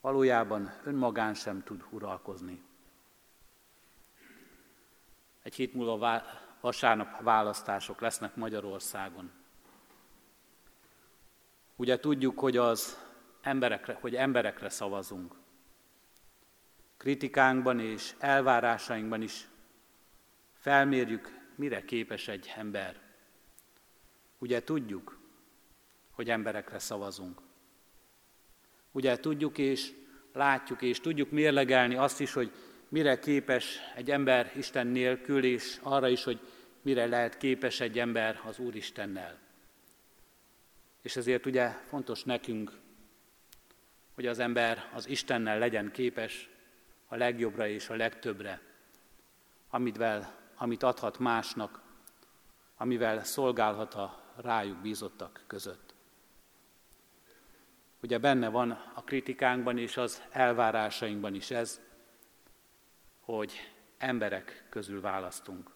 Valójában 0.00 0.72
önmagán 0.84 1.34
sem 1.34 1.62
tud 1.62 1.84
uralkozni. 1.90 2.62
Egy 5.42 5.54
hét 5.54 5.74
múlva 5.74 6.22
vasárnap 6.60 7.22
választások 7.22 8.00
lesznek 8.00 8.36
Magyarországon. 8.36 9.30
Ugye 11.76 11.98
tudjuk, 11.98 12.38
hogy 12.38 12.56
az 12.56 13.09
emberekre, 13.42 13.98
hogy 14.00 14.14
emberekre 14.14 14.68
szavazunk. 14.68 15.34
Kritikánkban 16.96 17.80
és 17.80 18.14
elvárásainkban 18.18 19.22
is 19.22 19.48
felmérjük, 20.58 21.38
mire 21.54 21.84
képes 21.84 22.28
egy 22.28 22.52
ember. 22.56 23.00
Ugye 24.38 24.62
tudjuk, 24.62 25.18
hogy 26.10 26.30
emberekre 26.30 26.78
szavazunk. 26.78 27.40
Ugye 28.92 29.16
tudjuk 29.16 29.58
és 29.58 29.92
látjuk 30.32 30.82
és 30.82 31.00
tudjuk 31.00 31.30
mérlegelni 31.30 31.94
azt 31.94 32.20
is, 32.20 32.32
hogy 32.32 32.52
mire 32.88 33.18
képes 33.18 33.78
egy 33.94 34.10
ember 34.10 34.52
Isten 34.56 34.86
nélkül, 34.86 35.44
és 35.44 35.78
arra 35.82 36.08
is, 36.08 36.24
hogy 36.24 36.40
mire 36.82 37.06
lehet 37.06 37.36
képes 37.36 37.80
egy 37.80 37.98
ember 37.98 38.40
az 38.44 38.58
Úristennel. 38.58 39.38
És 41.02 41.16
ezért 41.16 41.46
ugye 41.46 41.68
fontos 41.68 42.24
nekünk, 42.24 42.72
hogy 44.20 44.28
az 44.28 44.38
ember 44.38 44.90
az 44.94 45.08
Istennel 45.08 45.58
legyen 45.58 45.90
képes 45.90 46.48
a 47.08 47.16
legjobbra 47.16 47.66
és 47.66 47.88
a 47.88 47.96
legtöbbre, 47.96 48.60
amivel, 49.70 50.34
amit 50.56 50.82
adhat 50.82 51.18
másnak, 51.18 51.80
amivel 52.76 53.24
szolgálhat 53.24 53.94
a 53.94 54.22
rájuk 54.36 54.76
bízottak 54.76 55.44
között. 55.46 55.94
Ugye 58.02 58.18
benne 58.18 58.48
van 58.48 58.70
a 58.94 59.04
kritikánkban 59.04 59.78
és 59.78 59.96
az 59.96 60.22
elvárásainkban 60.30 61.34
is 61.34 61.50
ez, 61.50 61.80
hogy 63.20 63.72
emberek 63.98 64.64
közül 64.68 65.00
választunk. 65.00 65.70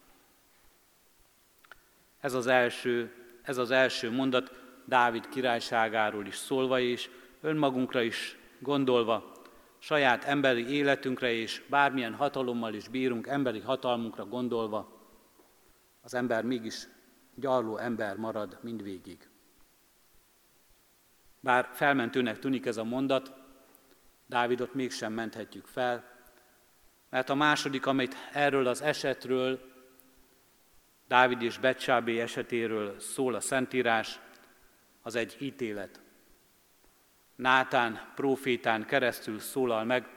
Ez 2.19 2.33
az 2.33 2.47
első, 2.47 3.13
ez 3.41 3.57
az 3.57 3.71
első 3.71 4.11
mondat 4.11 4.51
Dávid 4.85 5.29
királyságáról 5.29 6.25
is 6.25 6.35
szólva, 6.35 6.79
és 6.79 7.09
önmagunkra 7.45 8.01
is 8.01 8.37
gondolva, 8.59 9.31
saját 9.77 10.23
emberi 10.23 10.67
életünkre 10.69 11.31
és 11.31 11.63
bármilyen 11.69 12.13
hatalommal 12.13 12.73
is 12.73 12.87
bírunk, 12.87 13.27
emberi 13.27 13.59
hatalmunkra 13.59 14.25
gondolva, 14.25 14.91
az 16.01 16.13
ember 16.13 16.43
mégis 16.43 16.87
gyarló 17.35 17.77
ember 17.77 18.17
marad 18.17 18.57
mindvégig. 18.61 19.29
Bár 21.39 21.69
felmentőnek 21.73 22.39
tűnik 22.39 22.65
ez 22.65 22.77
a 22.77 22.83
mondat, 22.83 23.33
Dávidot 24.27 24.73
mégsem 24.73 25.13
menthetjük 25.13 25.65
fel, 25.65 26.03
mert 27.09 27.29
a 27.29 27.35
második, 27.35 27.85
amit 27.85 28.15
erről 28.33 28.67
az 28.67 28.81
esetről, 28.81 29.59
Dávid 31.07 31.41
és 31.41 31.57
Becsábé 31.57 32.19
esetéről 32.19 32.99
szól 32.99 33.35
a 33.35 33.39
Szentírás, 33.39 34.19
az 35.01 35.15
egy 35.15 35.37
ítélet. 35.39 36.04
Nátán 37.35 38.11
profétán 38.15 38.85
keresztül 38.85 39.39
szólal 39.39 39.83
meg, 39.83 40.07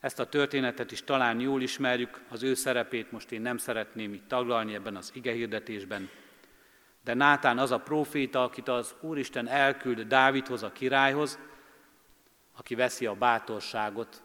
ezt 0.00 0.18
a 0.18 0.26
történetet 0.26 0.92
is 0.92 1.04
talán 1.04 1.40
jól 1.40 1.62
ismerjük, 1.62 2.20
az 2.28 2.42
ő 2.42 2.54
szerepét 2.54 3.12
most 3.12 3.32
én 3.32 3.40
nem 3.40 3.56
szeretném 3.56 4.12
itt 4.12 4.28
taglalni 4.28 4.74
ebben 4.74 4.96
az 4.96 5.10
igehirdetésben. 5.14 6.10
De 7.04 7.14
Nátán 7.14 7.58
az 7.58 7.70
a 7.70 7.78
proféta, 7.78 8.42
akit 8.42 8.68
az 8.68 8.94
Úristen 9.00 9.48
elküld 9.48 10.00
Dávidhoz, 10.00 10.62
a 10.62 10.72
királyhoz, 10.72 11.38
aki 12.56 12.74
veszi 12.74 13.06
a 13.06 13.14
bátorságot, 13.14 14.22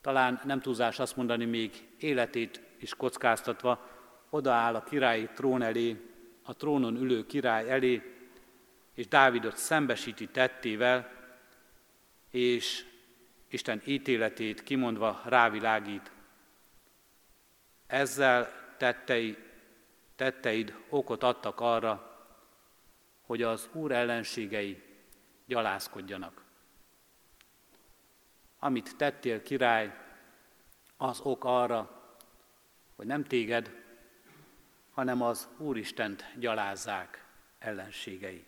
talán 0.00 0.40
nem 0.44 0.60
túlzás 0.60 0.98
azt 0.98 1.16
mondani, 1.16 1.44
még 1.44 1.88
életét 1.98 2.60
is 2.78 2.94
kockáztatva, 2.94 3.88
odaáll 4.30 4.74
a 4.74 4.82
királyi 4.82 5.28
trón 5.34 5.62
elé, 5.62 5.96
a 6.42 6.54
trónon 6.54 6.96
ülő 6.96 7.26
király 7.26 7.70
elé, 7.70 8.02
és 8.94 9.08
Dávidot 9.08 9.56
szembesíti 9.56 10.26
tettével, 10.26 11.15
és 12.30 12.84
Isten 13.48 13.82
ítéletét 13.84 14.62
kimondva 14.62 15.22
rávilágít. 15.24 16.10
Ezzel 17.86 18.52
tettei, 18.76 19.38
tetteid 20.16 20.76
okot 20.88 21.22
adtak 21.22 21.60
arra, 21.60 22.16
hogy 23.20 23.42
az 23.42 23.68
Úr 23.72 23.92
ellenségei 23.92 24.82
gyalázkodjanak. 25.46 26.44
Amit 28.58 28.96
tettél, 28.96 29.42
király, 29.42 29.94
az 30.96 31.20
ok 31.20 31.44
arra, 31.44 32.10
hogy 32.96 33.06
nem 33.06 33.24
téged, 33.24 33.84
hanem 34.90 35.22
az 35.22 35.48
Úristent 35.56 36.24
gyalázzák 36.38 37.24
ellenségei. 37.58 38.45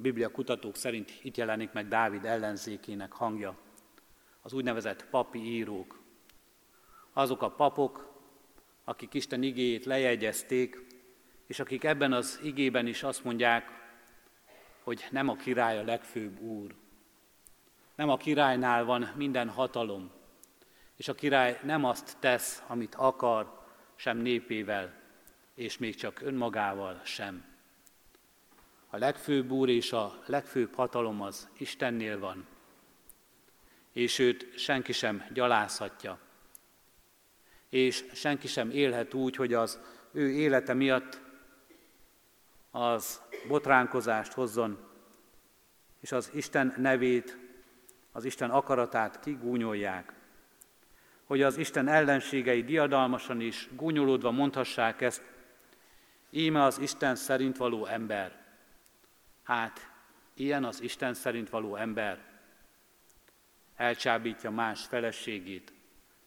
A 0.00 0.02
Biblia 0.02 0.30
kutatók 0.30 0.76
szerint 0.76 1.12
itt 1.22 1.36
jelenik 1.36 1.72
meg 1.72 1.88
Dávid 1.88 2.24
ellenzékének 2.24 3.12
hangja, 3.12 3.58
az 4.42 4.52
úgynevezett 4.52 5.06
papi 5.06 5.38
írók. 5.38 6.02
Azok 7.12 7.42
a 7.42 7.50
papok, 7.50 8.22
akik 8.84 9.14
Isten 9.14 9.42
igéjét 9.42 9.84
lejegyezték, 9.84 10.86
és 11.46 11.60
akik 11.60 11.84
ebben 11.84 12.12
az 12.12 12.40
igében 12.42 12.86
is 12.86 13.02
azt 13.02 13.24
mondják, 13.24 13.68
hogy 14.82 15.06
nem 15.10 15.28
a 15.28 15.36
király 15.36 15.78
a 15.78 15.84
legfőbb 15.84 16.40
úr. 16.40 16.74
Nem 17.94 18.08
a 18.08 18.16
királynál 18.16 18.84
van 18.84 19.12
minden 19.16 19.48
hatalom, 19.48 20.10
és 20.96 21.08
a 21.08 21.14
király 21.14 21.60
nem 21.62 21.84
azt 21.84 22.16
tesz, 22.18 22.62
amit 22.66 22.94
akar, 22.94 23.66
sem 23.94 24.18
népével, 24.18 24.94
és 25.54 25.78
még 25.78 25.94
csak 25.94 26.20
önmagával 26.20 27.00
sem. 27.04 27.49
A 28.90 28.96
legfőbb 28.96 29.50
úr 29.50 29.68
és 29.68 29.92
a 29.92 30.22
legfőbb 30.26 30.74
hatalom 30.74 31.22
az 31.22 31.48
Istennél 31.58 32.18
van, 32.18 32.46
és 33.92 34.18
őt 34.18 34.58
senki 34.58 34.92
sem 34.92 35.24
gyalázhatja, 35.32 36.18
és 37.68 38.04
senki 38.12 38.46
sem 38.46 38.70
élhet 38.70 39.14
úgy, 39.14 39.36
hogy 39.36 39.54
az 39.54 39.80
ő 40.12 40.30
élete 40.30 40.74
miatt 40.74 41.20
az 42.70 43.22
botránkozást 43.48 44.32
hozzon, 44.32 44.78
és 46.00 46.12
az 46.12 46.30
Isten 46.34 46.74
nevét, 46.76 47.38
az 48.12 48.24
Isten 48.24 48.50
akaratát 48.50 49.20
kigúnyolják, 49.20 50.12
hogy 51.24 51.42
az 51.42 51.56
Isten 51.56 51.88
ellenségei 51.88 52.64
diadalmasan 52.64 53.40
is 53.40 53.68
gúnyolódva 53.76 54.30
mondhassák 54.30 55.00
ezt, 55.00 55.22
íme 56.30 56.62
az 56.62 56.78
Isten 56.78 57.14
szerint 57.14 57.56
való 57.56 57.86
ember. 57.86 58.39
Hát, 59.50 59.90
ilyen 60.34 60.64
az 60.64 60.80
Isten 60.80 61.14
szerint 61.14 61.50
való 61.50 61.76
ember. 61.76 62.24
Elcsábítja 63.76 64.50
más 64.50 64.86
feleségét, 64.86 65.72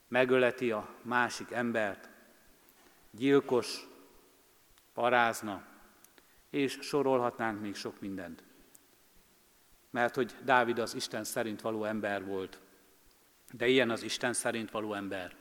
megöleti 0.08 0.72
a 0.72 0.96
másik 1.02 1.52
embert, 1.52 2.10
gyilkos, 3.12 3.88
parázna, 4.94 5.66
és 6.50 6.78
sorolhatnánk 6.82 7.62
még 7.62 7.76
sok 7.76 8.00
mindent. 8.00 8.44
Mert 9.90 10.16
hogy 10.16 10.36
Dávid 10.44 10.80
az 10.80 10.94
Isten 10.94 11.24
szerint 11.24 11.62
való 11.62 11.84
ember 11.84 12.26
volt, 12.26 12.60
de 13.52 13.68
ilyen 13.68 13.90
az 13.90 14.02
Isten 14.02 14.34
szerint 14.34 14.72
való 14.72 14.94
ember. 14.94 15.36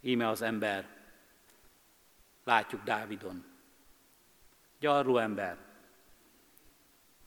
Íme 0.00 0.28
az 0.28 0.42
ember, 0.42 0.88
látjuk 2.44 2.82
Dávidon. 2.82 3.49
Gyarló 4.80 5.18
ember, 5.18 5.56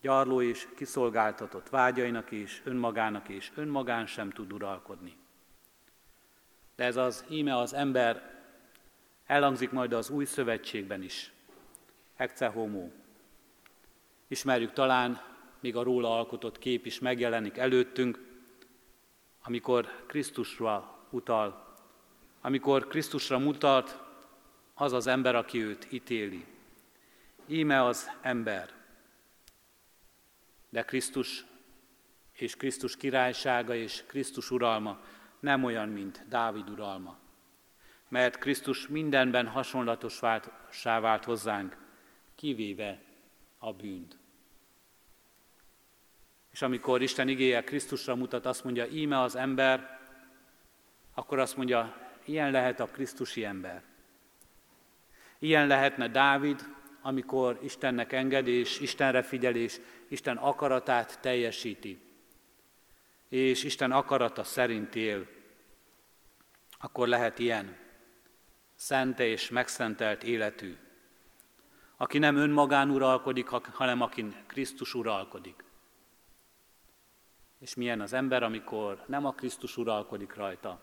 gyarló 0.01 0.41
és 0.41 0.67
kiszolgáltatott 0.75 1.69
vágyainak 1.69 2.31
és 2.31 2.61
önmagának 2.63 3.29
és 3.29 3.51
önmagán 3.55 4.05
sem 4.05 4.29
tud 4.29 4.53
uralkodni. 4.53 5.15
De 6.75 6.83
ez 6.83 6.95
az 6.95 7.25
íme 7.29 7.57
az 7.57 7.73
ember 7.73 8.41
elhangzik 9.25 9.71
majd 9.71 9.93
az 9.93 10.09
új 10.09 10.25
szövetségben 10.25 11.01
is. 11.01 11.31
Hecce 12.15 12.47
homo. 12.47 12.87
Ismerjük 14.27 14.73
talán, 14.73 15.21
még 15.59 15.75
a 15.75 15.83
róla 15.83 16.17
alkotott 16.17 16.57
kép 16.57 16.85
is 16.85 16.99
megjelenik 16.99 17.57
előttünk, 17.57 18.19
amikor 19.43 20.03
Krisztusra 20.07 20.97
utal, 21.09 21.75
amikor 22.41 22.87
Krisztusra 22.87 23.39
mutat 23.39 24.03
az 24.73 24.93
az 24.93 25.07
ember, 25.07 25.35
aki 25.35 25.63
őt 25.63 25.87
ítéli. 25.91 26.52
Íme 27.47 27.83
az 27.83 28.11
ember. 28.21 28.69
De 30.69 30.83
Krisztus 30.83 31.45
és 32.33 32.55
Krisztus 32.55 32.97
királysága 32.97 33.75
és 33.75 34.03
Krisztus 34.07 34.51
uralma 34.51 34.99
nem 35.39 35.63
olyan, 35.63 35.89
mint 35.89 36.27
Dávid 36.27 36.69
uralma. 36.69 37.17
Mert 38.07 38.37
Krisztus 38.37 38.87
mindenben 38.87 39.47
hasonlatossá 39.47 40.99
vált 40.99 41.23
hozzánk, 41.23 41.77
kivéve 42.35 43.01
a 43.57 43.73
bűnt. 43.73 44.17
És 46.51 46.61
amikor 46.61 47.01
Isten 47.01 47.27
igéje 47.27 47.63
Krisztusra 47.63 48.15
mutat, 48.15 48.45
azt 48.45 48.63
mondja, 48.63 48.85
íme 48.85 49.21
az 49.21 49.35
ember, 49.35 49.99
akkor 51.13 51.39
azt 51.39 51.57
mondja, 51.57 52.11
ilyen 52.25 52.51
lehet 52.51 52.79
a 52.79 52.87
Krisztusi 52.87 53.45
ember. 53.45 53.83
Ilyen 55.39 55.67
lehetne 55.67 56.07
Dávid, 56.07 56.72
amikor 57.05 57.59
Istennek 57.63 58.11
enged, 58.11 58.47
és 58.47 58.79
Istenre 58.79 59.21
figyel, 59.21 59.55
és 59.55 59.79
Isten 60.07 60.37
akaratát 60.37 61.19
teljesíti, 61.21 61.99
és 63.29 63.63
Isten 63.63 63.91
akarata 63.91 64.43
szerint 64.43 64.95
él, 64.95 65.27
akkor 66.79 67.07
lehet 67.07 67.39
ilyen. 67.39 67.77
Szente 68.75 69.25
és 69.25 69.49
megszentelt 69.49 70.23
életű, 70.23 70.75
aki 71.97 72.17
nem 72.17 72.35
önmagán 72.35 72.89
uralkodik, 72.89 73.47
hanem 73.47 74.01
akin 74.01 74.35
Krisztus 74.47 74.93
uralkodik. 74.93 75.63
És 77.59 77.75
milyen 77.75 78.01
az 78.01 78.13
ember, 78.13 78.43
amikor 78.43 79.03
nem 79.05 79.25
a 79.25 79.31
Krisztus 79.31 79.77
uralkodik 79.77 80.33
rajta, 80.33 80.81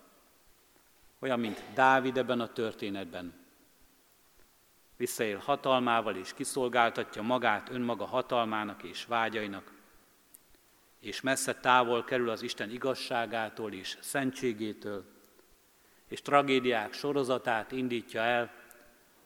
olyan, 1.19 1.41
mint 1.41 1.65
Dávid 1.75 2.17
ebben 2.17 2.41
a 2.41 2.53
történetben, 2.53 3.39
visszaél 5.01 5.39
hatalmával 5.39 6.17
és 6.17 6.35
kiszolgáltatja 6.35 7.23
magát 7.23 7.69
önmaga 7.71 8.05
hatalmának 8.05 8.83
és 8.83 9.05
vágyainak, 9.05 9.73
és 10.99 11.21
messze 11.21 11.55
távol 11.55 12.05
kerül 12.05 12.29
az 12.29 12.43
Isten 12.43 12.71
igazságától 12.71 13.73
és 13.73 13.99
szentségétől, 14.01 15.05
és 16.09 16.23
tragédiák 16.23 16.93
sorozatát 16.93 17.73
indítja 17.73 18.21
el, 18.21 18.53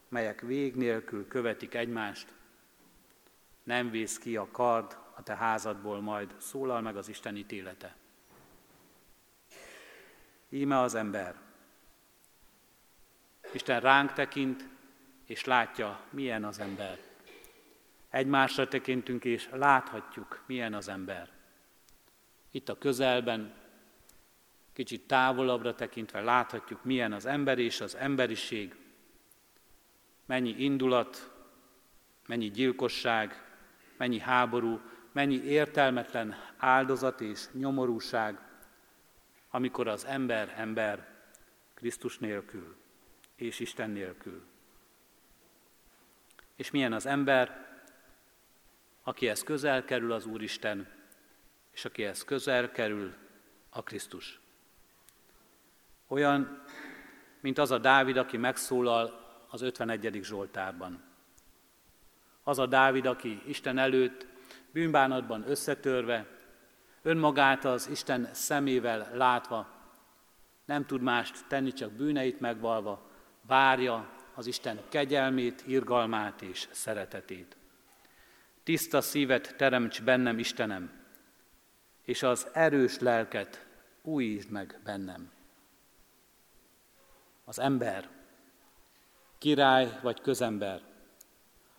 melyek 0.07 0.41
vég 0.41 0.75
nélkül 0.75 1.27
követik 1.27 1.73
egymást. 1.73 2.27
Nem 3.63 3.89
vész 3.89 4.17
ki 4.17 4.35
a 4.35 4.47
kard 4.51 4.97
a 5.15 5.23
te 5.23 5.35
házadból, 5.35 6.01
majd 6.01 6.35
szólal 6.37 6.81
meg 6.81 6.97
az 6.97 7.07
Isten 7.07 7.35
ítélete. 7.35 7.95
Íme 10.49 10.79
az 10.79 10.95
ember. 10.95 11.35
Isten 13.53 13.79
ránk 13.79 14.13
tekint, 14.13 14.73
és 15.25 15.43
látja, 15.43 15.99
milyen 16.09 16.43
az 16.43 16.59
ember. 16.59 16.99
Egymásra 18.09 18.67
tekintünk, 18.67 19.25
és 19.25 19.49
láthatjuk, 19.51 20.43
milyen 20.45 20.73
az 20.73 20.87
ember. 20.87 21.29
Itt 22.51 22.69
a 22.69 22.77
közelben, 22.77 23.53
kicsit 24.73 25.07
távolabbra 25.07 25.75
tekintve 25.75 26.21
láthatjuk, 26.21 26.83
milyen 26.83 27.13
az 27.13 27.25
ember 27.25 27.59
és 27.59 27.81
az 27.81 27.95
emberiség, 27.95 28.75
mennyi 30.25 30.55
indulat, 30.57 31.31
mennyi 32.27 32.49
gyilkosság, 32.51 33.43
mennyi 33.97 34.19
háború, 34.19 34.79
mennyi 35.11 35.43
értelmetlen 35.43 36.35
áldozat 36.57 37.21
és 37.21 37.45
nyomorúság, 37.51 38.39
amikor 39.49 39.87
az 39.87 40.05
ember 40.05 40.53
ember 40.57 41.07
Krisztus 41.73 42.17
nélkül 42.17 42.75
és 43.35 43.59
Isten 43.59 43.89
nélkül. 43.89 44.45
És 46.55 46.71
milyen 46.71 46.93
az 46.93 47.05
ember, 47.05 47.65
akihez 49.03 49.43
közel 49.43 49.85
kerül 49.85 50.11
az 50.11 50.25
Úristen, 50.25 50.87
és 51.71 51.85
akihez 51.85 52.23
közel 52.23 52.71
kerül 52.71 53.13
a 53.69 53.83
Krisztus. 53.83 54.39
Olyan, 56.07 56.63
mint 57.39 57.57
az 57.57 57.71
a 57.71 57.77
Dávid, 57.77 58.17
aki 58.17 58.37
megszólal 58.37 59.25
az 59.49 59.61
51. 59.61 60.19
Zsoltárban. 60.23 61.03
Az 62.43 62.59
a 62.59 62.65
Dávid, 62.65 63.05
aki 63.05 63.41
Isten 63.45 63.77
előtt 63.77 64.27
bűnbánatban 64.71 65.49
összetörve, 65.49 66.27
önmagát 67.01 67.65
az 67.65 67.89
Isten 67.89 68.29
szemével 68.33 69.09
látva, 69.13 69.67
nem 70.65 70.85
tud 70.85 71.01
mást 71.01 71.45
tenni, 71.47 71.73
csak 71.73 71.91
bűneit 71.91 72.39
megvalva, 72.39 73.09
várja 73.41 74.14
az 74.35 74.47
Isten 74.47 74.79
kegyelmét, 74.89 75.63
irgalmát 75.67 76.41
és 76.41 76.67
szeretetét. 76.71 77.55
Tiszta 78.63 79.01
szívet 79.01 79.55
teremts 79.57 80.03
bennem, 80.03 80.39
Istenem, 80.39 80.91
és 82.03 82.23
az 82.23 82.47
erős 82.53 82.99
lelket 82.99 83.65
újítsd 84.01 84.49
meg 84.49 84.79
bennem. 84.83 85.31
Az 87.45 87.59
ember, 87.59 88.09
király 89.37 89.99
vagy 90.01 90.21
közember, 90.21 90.81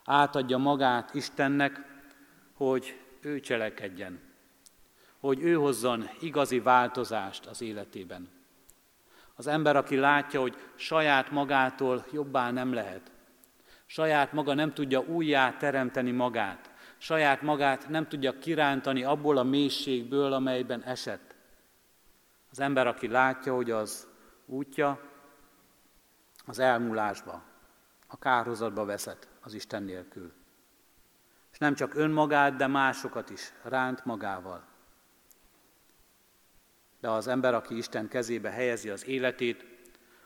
átadja 0.04 0.56
magát 0.56 1.14
Istennek, 1.14 1.80
hogy 2.52 3.00
ő 3.20 3.40
cselekedjen, 3.40 4.20
hogy 5.18 5.42
ő 5.42 5.54
hozzon 5.54 6.08
igazi 6.20 6.60
változást 6.60 7.46
az 7.46 7.60
életében. 7.60 8.35
Az 9.36 9.46
ember, 9.46 9.76
aki 9.76 9.96
látja, 9.96 10.40
hogy 10.40 10.56
saját 10.74 11.30
magától 11.30 12.04
jobbá 12.12 12.50
nem 12.50 12.72
lehet, 12.72 13.10
saját 13.86 14.32
maga 14.32 14.54
nem 14.54 14.72
tudja 14.74 15.00
újjá 15.00 15.56
teremteni 15.56 16.10
magát, 16.10 16.70
saját 16.98 17.42
magát 17.42 17.88
nem 17.88 18.08
tudja 18.08 18.38
kirántani 18.38 19.02
abból 19.04 19.36
a 19.36 19.42
mélységből, 19.42 20.32
amelyben 20.32 20.82
esett. 20.82 21.34
Az 22.50 22.60
ember, 22.60 22.86
aki 22.86 23.08
látja, 23.08 23.54
hogy 23.54 23.70
az 23.70 24.06
útja 24.46 25.00
az 26.46 26.58
elmúlásba, 26.58 27.42
a 28.06 28.18
kárhozatba 28.18 28.84
veszett 28.84 29.28
az 29.40 29.54
Isten 29.54 29.82
nélkül. 29.82 30.32
És 31.52 31.58
nem 31.58 31.74
csak 31.74 31.94
önmagát, 31.94 32.56
de 32.56 32.66
másokat 32.66 33.30
is 33.30 33.52
ránt 33.62 34.04
magával 34.04 34.74
de 37.00 37.08
az 37.08 37.26
ember, 37.26 37.54
aki 37.54 37.76
Isten 37.76 38.08
kezébe 38.08 38.50
helyezi 38.50 38.88
az 38.88 39.06
életét, 39.06 39.64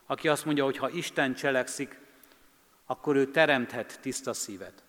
aki 0.06 0.28
azt 0.28 0.44
mondja, 0.44 0.64
hogy 0.64 0.76
ha 0.76 0.90
Isten 0.90 1.34
cselekszik, 1.34 1.98
akkor 2.86 3.16
ő 3.16 3.26
teremthet 3.26 4.00
tiszta 4.00 4.32
szívet. 4.32 4.84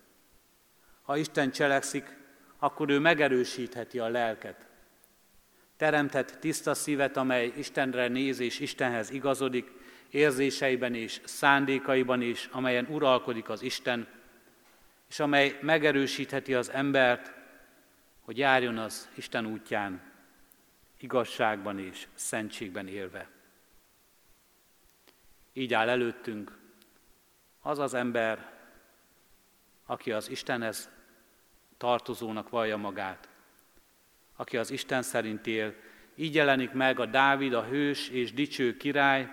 Ha 1.02 1.16
Isten 1.16 1.50
cselekszik, 1.50 2.16
akkor 2.58 2.90
ő 2.90 2.98
megerősítheti 2.98 3.98
a 3.98 4.08
lelket. 4.08 4.66
Teremthet 5.76 6.38
tiszta 6.40 6.74
szívet, 6.74 7.16
amely 7.16 7.52
Istenre 7.56 8.08
néz 8.08 8.38
és 8.38 8.60
Istenhez 8.60 9.10
igazodik, 9.10 9.70
érzéseiben 10.10 10.94
és 10.94 11.20
szándékaiban 11.24 12.20
is, 12.20 12.48
amelyen 12.52 12.86
uralkodik 12.90 13.48
az 13.48 13.62
Isten, 13.62 14.08
és 15.08 15.20
amely 15.20 15.58
megerősítheti 15.60 16.54
az 16.54 16.70
embert, 16.70 17.32
hogy 18.20 18.38
járjon 18.38 18.78
az 18.78 19.08
Isten 19.14 19.46
útján, 19.46 20.11
igazságban 21.02 21.78
és 21.78 22.06
szentségben 22.14 22.88
élve. 22.88 23.30
Így 25.52 25.74
áll 25.74 25.88
előttünk 25.88 26.58
az 27.60 27.78
az 27.78 27.94
ember, 27.94 28.52
aki 29.86 30.12
az 30.12 30.30
Istenhez 30.30 30.90
tartozónak 31.76 32.48
vallja 32.48 32.76
magát, 32.76 33.28
aki 34.36 34.56
az 34.56 34.70
Isten 34.70 35.02
szerint 35.02 35.46
él, 35.46 35.74
így 36.14 36.34
jelenik 36.34 36.72
meg 36.72 36.98
a 36.98 37.06
Dávid, 37.06 37.52
a 37.52 37.64
hős 37.64 38.08
és 38.08 38.32
dicső 38.32 38.76
király, 38.76 39.28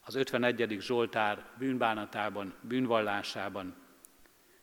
az 0.00 0.14
51. 0.14 0.76
Zsoltár 0.80 1.46
bűnbánatában, 1.58 2.54
bűnvallásában, 2.60 3.74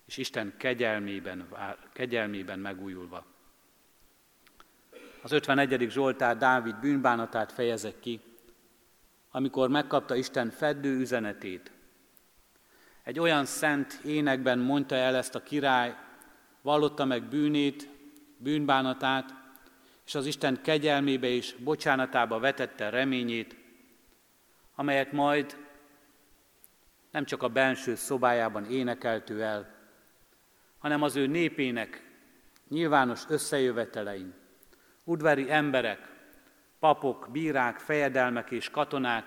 és 0.06 0.18
Isten 0.18 0.54
kegyelmében, 0.58 1.48
kegyelmében 1.94 2.60
megújulva. 2.60 3.37
Az 5.28 5.34
51. 5.34 5.90
Zsoltár 5.90 6.38
Dávid 6.38 6.76
bűnbánatát 6.76 7.52
fejezek 7.52 8.00
ki, 8.00 8.22
amikor 9.32 9.70
megkapta 9.70 10.16
Isten 10.16 10.50
feddő 10.50 10.98
üzenetét. 11.00 11.72
Egy 13.04 13.20
olyan 13.20 13.46
szent 13.46 13.94
énekben 13.94 14.60
mondta 14.60 14.96
el 14.96 15.16
ezt 15.16 15.36
a 15.36 15.44
király, 15.44 15.96
vallotta 16.62 17.06
meg 17.06 17.24
bűnét, 17.24 17.90
bűnbánatát, 18.38 19.34
és 20.06 20.16
az 20.16 20.26
Isten 20.26 20.62
kegyelmébe 20.62 21.28
és 21.28 21.56
bocsánatába 21.64 22.40
vetette 22.40 22.90
reményét, 22.90 23.56
amelyet 24.76 25.12
majd 25.12 25.58
nem 27.12 27.26
csak 27.26 27.44
a 27.44 27.48
benső 27.48 27.96
szobájában 27.96 28.66
énekeltő 28.66 29.44
el, 29.44 29.76
hanem 30.78 31.02
az 31.02 31.16
ő 31.16 31.26
népének 31.26 32.12
nyilvános 32.70 33.24
összejövetelein, 33.30 34.37
udvari 35.08 35.52
emberek, 35.52 36.10
papok, 36.80 37.28
bírák, 37.32 37.80
fejedelmek 37.80 38.52
és 38.52 38.70
katonák 38.70 39.26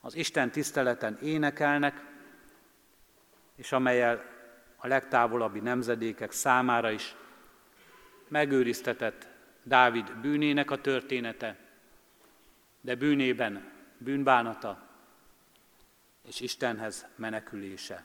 az 0.00 0.14
Isten 0.14 0.50
tiszteleten 0.50 1.18
énekelnek, 1.22 2.04
és 3.56 3.72
amelyel 3.72 4.24
a 4.76 4.86
legtávolabbi 4.86 5.60
nemzedékek 5.60 6.32
számára 6.32 6.90
is 6.90 7.14
megőriztetett 8.28 9.28
Dávid 9.62 10.12
bűnének 10.20 10.70
a 10.70 10.80
története, 10.80 11.56
de 12.80 12.94
bűnében 12.94 13.72
bűnbánata 13.98 14.88
és 16.22 16.40
Istenhez 16.40 17.06
menekülése. 17.16 18.04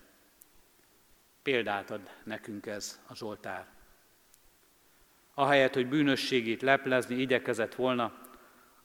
Példát 1.41 1.91
ad 1.91 2.09
nekünk 2.23 2.65
ez 2.65 2.99
a 3.07 3.15
Zsoltár. 3.15 3.78
Ahelyett, 5.39 5.73
hogy 5.73 5.87
bűnösségét 5.87 6.61
leplezni 6.61 7.15
igyekezett 7.15 7.75
volna, 7.75 8.13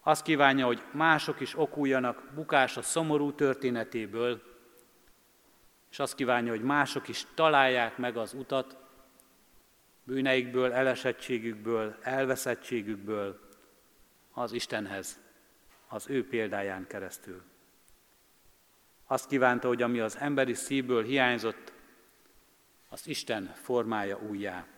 azt 0.01 0.23
kívánja, 0.23 0.67
hogy 0.67 0.83
mások 0.93 1.41
is 1.41 1.59
okuljanak 1.59 2.23
bukása 2.35 2.83
szomorú 2.83 3.33
történetéből, 3.33 4.43
és 5.91 5.99
azt 5.99 6.15
kívánja, 6.15 6.51
hogy 6.51 6.63
mások 6.63 7.09
is 7.09 7.27
találják 7.35 7.97
meg 7.97 8.17
az 8.17 8.35
utat 8.35 8.77
bűneikből, 10.05 10.73
elesettségükből, 10.73 11.97
elveszettségükből 12.03 13.49
az 14.33 14.53
Istenhez, 14.53 15.21
az 15.89 16.09
ő 16.09 16.27
példáján 16.29 16.87
keresztül. 16.87 17.43
Azt 19.07 19.29
kívánta, 19.29 19.69
hogy 19.69 19.83
ami 19.83 20.01
az 20.01 20.17
emberi 20.17 20.55
szívből 20.55 21.05
hiányzott, 21.05 21.73
azt 22.89 23.07
Isten 23.07 23.53
formája 23.55 24.19
újjá. 24.19 24.74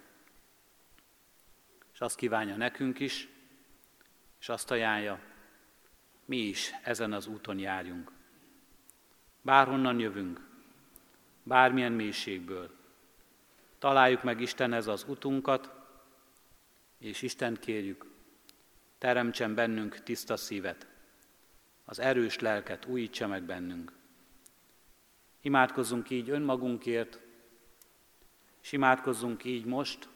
És 1.96 2.02
azt 2.02 2.16
kívánja 2.16 2.56
nekünk 2.56 3.00
is, 3.00 3.28
és 4.40 4.48
azt 4.48 4.70
ajánlja, 4.70 5.20
mi 6.24 6.36
is 6.36 6.72
ezen 6.82 7.12
az 7.12 7.26
úton 7.26 7.58
járjunk. 7.58 8.12
Bárhonnan 9.42 9.98
jövünk, 9.98 10.40
bármilyen 11.42 11.92
mélységből, 11.92 12.70
találjuk 13.78 14.22
meg 14.22 14.40
Istenhez 14.40 14.86
az 14.86 15.04
utunkat, 15.08 15.74
és 16.98 17.22
Isten 17.22 17.56
kérjük, 17.60 18.06
teremtsen 18.98 19.54
bennünk 19.54 20.02
tiszta 20.02 20.36
szívet, 20.36 20.86
az 21.84 21.98
erős 21.98 22.38
lelket 22.38 22.84
újítsa 22.84 23.26
meg 23.26 23.42
bennünk. 23.42 23.92
Imádkozzunk 25.40 26.10
így 26.10 26.30
önmagunkért, 26.30 27.20
és 28.62 28.72
imádkozzunk 28.72 29.44
így 29.44 29.64
most 29.64 30.08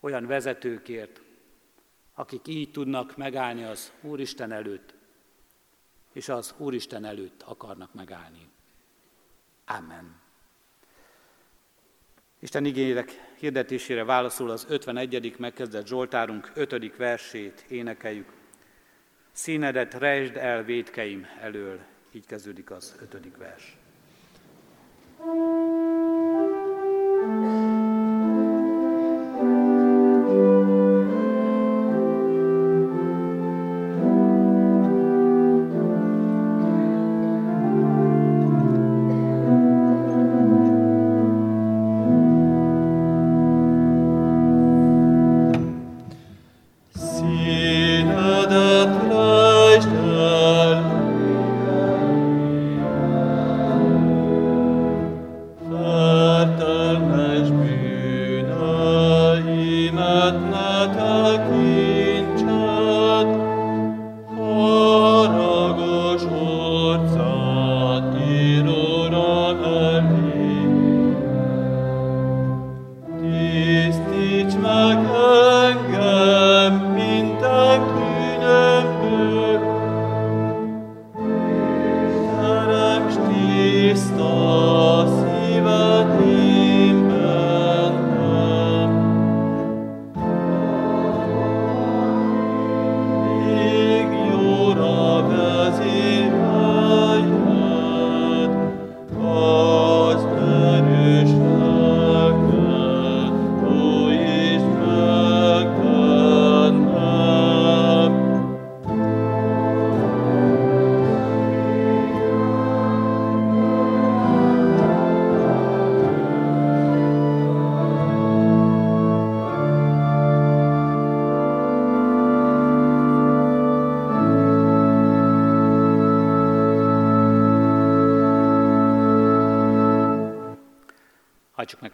olyan 0.00 0.26
vezetőkért, 0.26 1.20
akik 2.14 2.48
így 2.48 2.70
tudnak 2.70 3.16
megállni 3.16 3.64
az 3.64 3.92
Úristen 4.00 4.52
előtt, 4.52 4.94
és 6.12 6.28
az 6.28 6.54
Úristen 6.56 7.04
előtt 7.04 7.42
akarnak 7.42 7.94
megállni. 7.94 8.48
Amen. 9.66 10.20
Isten 12.38 12.64
igények 12.64 13.10
hirdetésére 13.38 14.04
válaszol 14.04 14.50
az 14.50 14.66
51. 14.68 15.38
megkezdett 15.38 15.86
Zsoltárunk 15.86 16.50
5. 16.54 16.96
versét 16.96 17.64
énekeljük. 17.68 18.32
Színedet 19.32 19.94
rejtsd 19.94 20.36
el 20.36 20.62
védkeim 20.62 21.26
elől, 21.40 21.80
így 22.12 22.26
kezdődik 22.26 22.70
az 22.70 22.96
5. 23.00 23.36
vers. 23.36 23.76
thank 25.18 25.34
you 25.34 25.57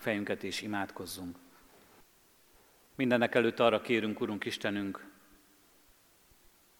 fejünket 0.04 0.42
és 0.42 0.62
imádkozzunk. 0.62 1.36
Mindenek 2.94 3.34
előtt 3.34 3.60
arra 3.60 3.80
kérünk, 3.80 4.20
Urunk 4.20 4.44
Istenünk, 4.44 5.06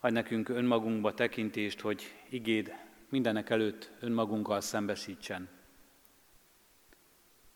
adj 0.01 0.13
nekünk 0.13 0.49
önmagunkba 0.49 1.15
tekintést, 1.15 1.81
hogy 1.81 2.15
igéd 2.29 2.75
mindenek 3.09 3.51
előtt 3.51 3.91
önmagunkkal 4.01 4.61
szembesítsen. 4.61 5.49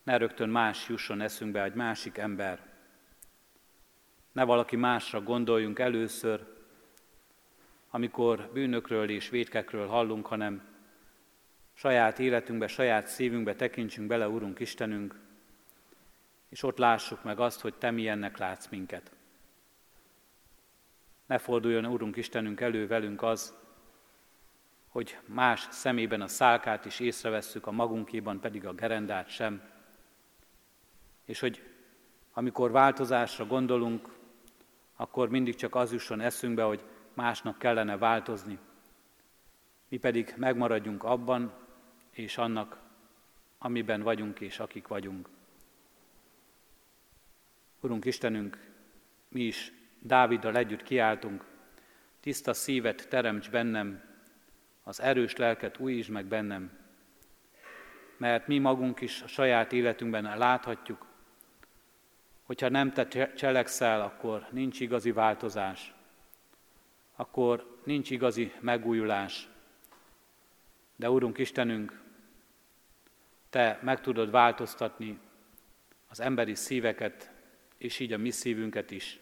Ne 0.03 0.17
rögtön 0.17 0.49
más 0.49 0.87
jusson 0.89 1.21
eszünkbe, 1.21 1.63
egy 1.63 1.73
másik 1.73 2.17
ember. 2.17 2.59
Ne 4.31 4.43
valaki 4.43 4.75
másra 4.75 5.21
gondoljunk 5.21 5.79
először, 5.79 6.47
amikor 7.89 8.49
bűnökről 8.53 9.09
és 9.09 9.29
védkekről 9.29 9.87
hallunk, 9.87 10.25
hanem 10.25 10.61
saját 11.73 12.19
életünkbe, 12.19 12.67
saját 12.67 13.07
szívünkbe 13.07 13.55
tekintsünk 13.55 14.07
bele, 14.07 14.27
Urunk 14.27 14.59
Istenünk, 14.59 15.27
és 16.49 16.63
ott 16.63 16.77
lássuk 16.77 17.23
meg 17.23 17.39
azt, 17.39 17.61
hogy 17.61 17.73
Te 17.73 17.91
milyennek 17.91 18.37
látsz 18.37 18.67
minket. 18.67 19.11
Ne 21.25 21.37
forduljon, 21.37 21.85
Úrunk 21.85 22.15
Istenünk, 22.15 22.61
elő 22.61 22.87
velünk 22.87 23.21
az, 23.21 23.53
hogy 24.87 25.17
más 25.25 25.67
szemében 25.71 26.21
a 26.21 26.27
szálkát 26.27 26.85
is 26.85 26.99
észrevesszük, 26.99 27.67
a 27.67 27.71
magunkéban 27.71 28.39
pedig 28.39 28.65
a 28.65 28.73
gerendát 28.73 29.29
sem. 29.29 29.61
És 31.25 31.39
hogy 31.39 31.63
amikor 32.33 32.71
változásra 32.71 33.45
gondolunk, 33.45 34.17
akkor 34.95 35.29
mindig 35.29 35.55
csak 35.55 35.75
az 35.75 35.91
jusson 35.91 36.21
eszünkbe, 36.21 36.63
hogy 36.63 36.83
másnak 37.13 37.57
kellene 37.59 37.97
változni. 37.97 38.59
Mi 39.87 39.97
pedig 39.97 40.33
megmaradjunk 40.37 41.03
abban 41.03 41.53
és 42.11 42.37
annak, 42.37 42.79
amiben 43.57 44.01
vagyunk 44.01 44.39
és 44.39 44.59
akik 44.59 44.87
vagyunk. 44.87 45.29
Urunk 47.79 48.05
Istenünk, 48.05 48.57
mi 49.27 49.41
is 49.41 49.71
Dáviddal 49.99 50.55
együtt 50.55 50.83
kiáltunk, 50.83 51.45
tiszta 52.19 52.53
szívet 52.53 53.09
teremts 53.09 53.49
bennem, 53.49 54.01
az 54.83 55.01
erős 55.01 55.35
lelket 55.35 55.79
újítsd 55.79 56.09
meg 56.09 56.25
bennem, 56.25 56.71
mert 58.17 58.47
mi 58.47 58.57
magunk 58.57 59.01
is 59.01 59.21
a 59.21 59.27
saját 59.27 59.73
életünkben 59.73 60.37
láthatjuk, 60.37 61.05
hogyha 62.43 62.69
nem 62.69 62.91
te 62.91 63.31
cselekszel, 63.33 64.01
akkor 64.01 64.47
nincs 64.51 64.79
igazi 64.79 65.11
változás, 65.11 65.93
akkor 67.15 67.79
nincs 67.83 68.09
igazi 68.09 68.53
megújulás. 68.59 69.47
De 70.95 71.09
Úrunk 71.09 71.37
Istenünk, 71.37 72.01
Te 73.49 73.79
meg 73.81 74.01
tudod 74.01 74.31
változtatni 74.31 75.19
az 76.07 76.19
emberi 76.19 76.55
szíveket, 76.55 77.31
és 77.79 77.99
így 77.99 78.13
a 78.13 78.17
mi 78.17 78.31
szívünket 78.31 78.91
is. 78.91 79.19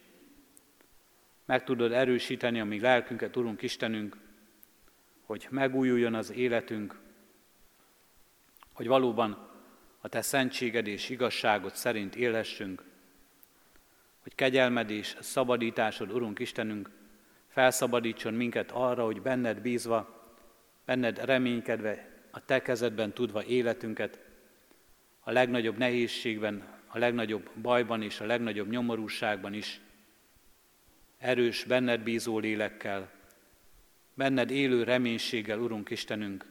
Meg 1.45 1.63
tudod 1.63 1.91
erősíteni 1.91 2.59
a 2.59 2.65
mi 2.65 2.79
lelkünket, 2.79 3.35
Urunk 3.35 3.61
Istenünk, 3.61 4.17
hogy 5.21 5.47
megújuljon 5.49 6.13
az 6.13 6.31
életünk, 6.31 6.99
hogy 8.73 8.87
valóban 8.87 9.49
a 9.99 10.09
Te 10.09 10.21
szentséged 10.21 10.87
és 10.87 11.09
igazságod 11.09 11.75
szerint 11.75 12.15
élhessünk, 12.15 12.83
hogy 14.23 14.35
kegyelmed 14.35 14.89
és 14.89 15.15
szabadításod, 15.19 16.11
Urunk 16.11 16.39
Istenünk, 16.39 16.89
felszabadítson 17.47 18.33
minket 18.33 18.71
arra, 18.71 19.05
hogy 19.05 19.21
benned 19.21 19.61
bízva, 19.61 20.31
benned 20.85 21.25
reménykedve, 21.25 22.09
a 22.31 22.45
Te 22.45 22.61
kezedben 22.61 23.13
tudva 23.13 23.43
életünket, 23.43 24.19
a 25.19 25.31
legnagyobb 25.31 25.77
nehézségben, 25.77 26.76
a 26.87 26.97
legnagyobb 26.97 27.49
bajban 27.61 28.01
és 28.01 28.19
a 28.19 28.25
legnagyobb 28.25 28.69
nyomorúságban 28.69 29.53
is 29.53 29.81
erős, 31.17 31.63
benned 31.63 32.01
bízó 32.01 32.39
lélekkel, 32.39 33.11
benned 34.13 34.51
élő 34.51 34.83
reménységgel, 34.83 35.59
Urunk 35.59 35.89
Istenünk, 35.89 36.45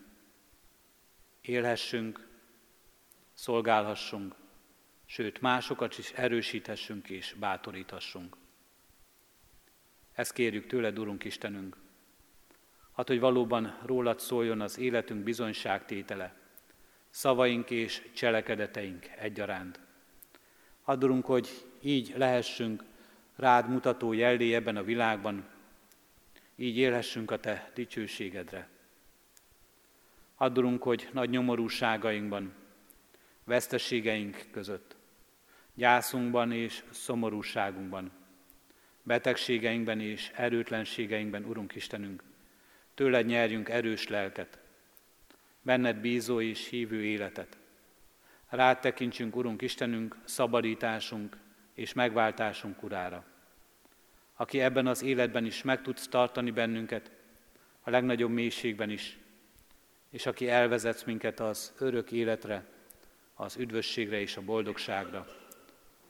élhessünk, 1.40 2.28
szolgálhassunk, 3.32 4.34
sőt 5.04 5.40
másokat 5.40 5.98
is 5.98 6.12
erősíthessünk 6.12 7.10
és 7.10 7.34
bátoríthassunk. 7.38 8.36
Ezt 10.12 10.32
kérjük 10.32 10.66
tőled, 10.66 10.98
Urunk 10.98 11.24
Istenünk. 11.24 11.76
Hát, 12.96 13.08
hogy 13.08 13.20
valóban 13.20 13.78
rólad 13.84 14.20
szóljon 14.20 14.60
az 14.60 14.78
életünk 14.78 15.22
bizonyságtétele, 15.22 16.34
szavaink 17.10 17.70
és 17.70 18.10
cselekedeteink 18.14 19.06
egyaránt. 19.18 19.85
Adorunk, 20.88 21.26
hogy 21.26 21.48
így 21.82 22.12
lehessünk 22.16 22.84
rád 23.36 23.68
mutató 23.68 24.12
jellé 24.12 24.54
ebben 24.54 24.76
a 24.76 24.82
világban, 24.82 25.44
így 26.56 26.76
élhessünk 26.76 27.30
a 27.30 27.40
Te 27.40 27.70
dicsőségedre. 27.74 28.68
Adorunk, 30.36 30.82
hogy 30.82 31.08
nagy 31.12 31.30
nyomorúságainkban, 31.30 32.52
veszteségeink 33.44 34.44
között, 34.50 34.96
gyászunkban 35.74 36.52
és 36.52 36.84
szomorúságunkban, 36.90 38.10
betegségeinkben 39.02 40.00
és 40.00 40.30
erőtlenségeinkben, 40.34 41.44
Urunk 41.44 41.74
Istenünk, 41.74 42.22
tőled 42.94 43.26
nyerjünk 43.26 43.68
erős 43.68 44.08
lelket, 44.08 44.58
benned 45.62 45.96
bízó 45.96 46.40
és 46.40 46.68
hívő 46.68 47.04
életet. 47.04 47.58
Rád 48.56 48.80
tekintsünk, 48.80 49.36
Urunk 49.36 49.62
Istenünk, 49.62 50.16
szabadításunk 50.24 51.36
és 51.74 51.92
megváltásunk 51.92 52.82
urára. 52.82 53.24
Aki 54.36 54.60
ebben 54.60 54.86
az 54.86 55.02
életben 55.02 55.44
is 55.44 55.62
meg 55.62 55.82
tudsz 55.82 56.08
tartani 56.08 56.50
bennünket, 56.50 57.10
a 57.82 57.90
legnagyobb 57.90 58.30
mélységben 58.30 58.90
is, 58.90 59.18
és 60.10 60.26
aki 60.26 60.48
elvezetsz 60.48 61.02
minket 61.02 61.40
az 61.40 61.72
örök 61.78 62.12
életre, 62.12 62.64
az 63.34 63.56
üdvösségre 63.56 64.20
és 64.20 64.36
a 64.36 64.42
boldogságra, 64.42 65.26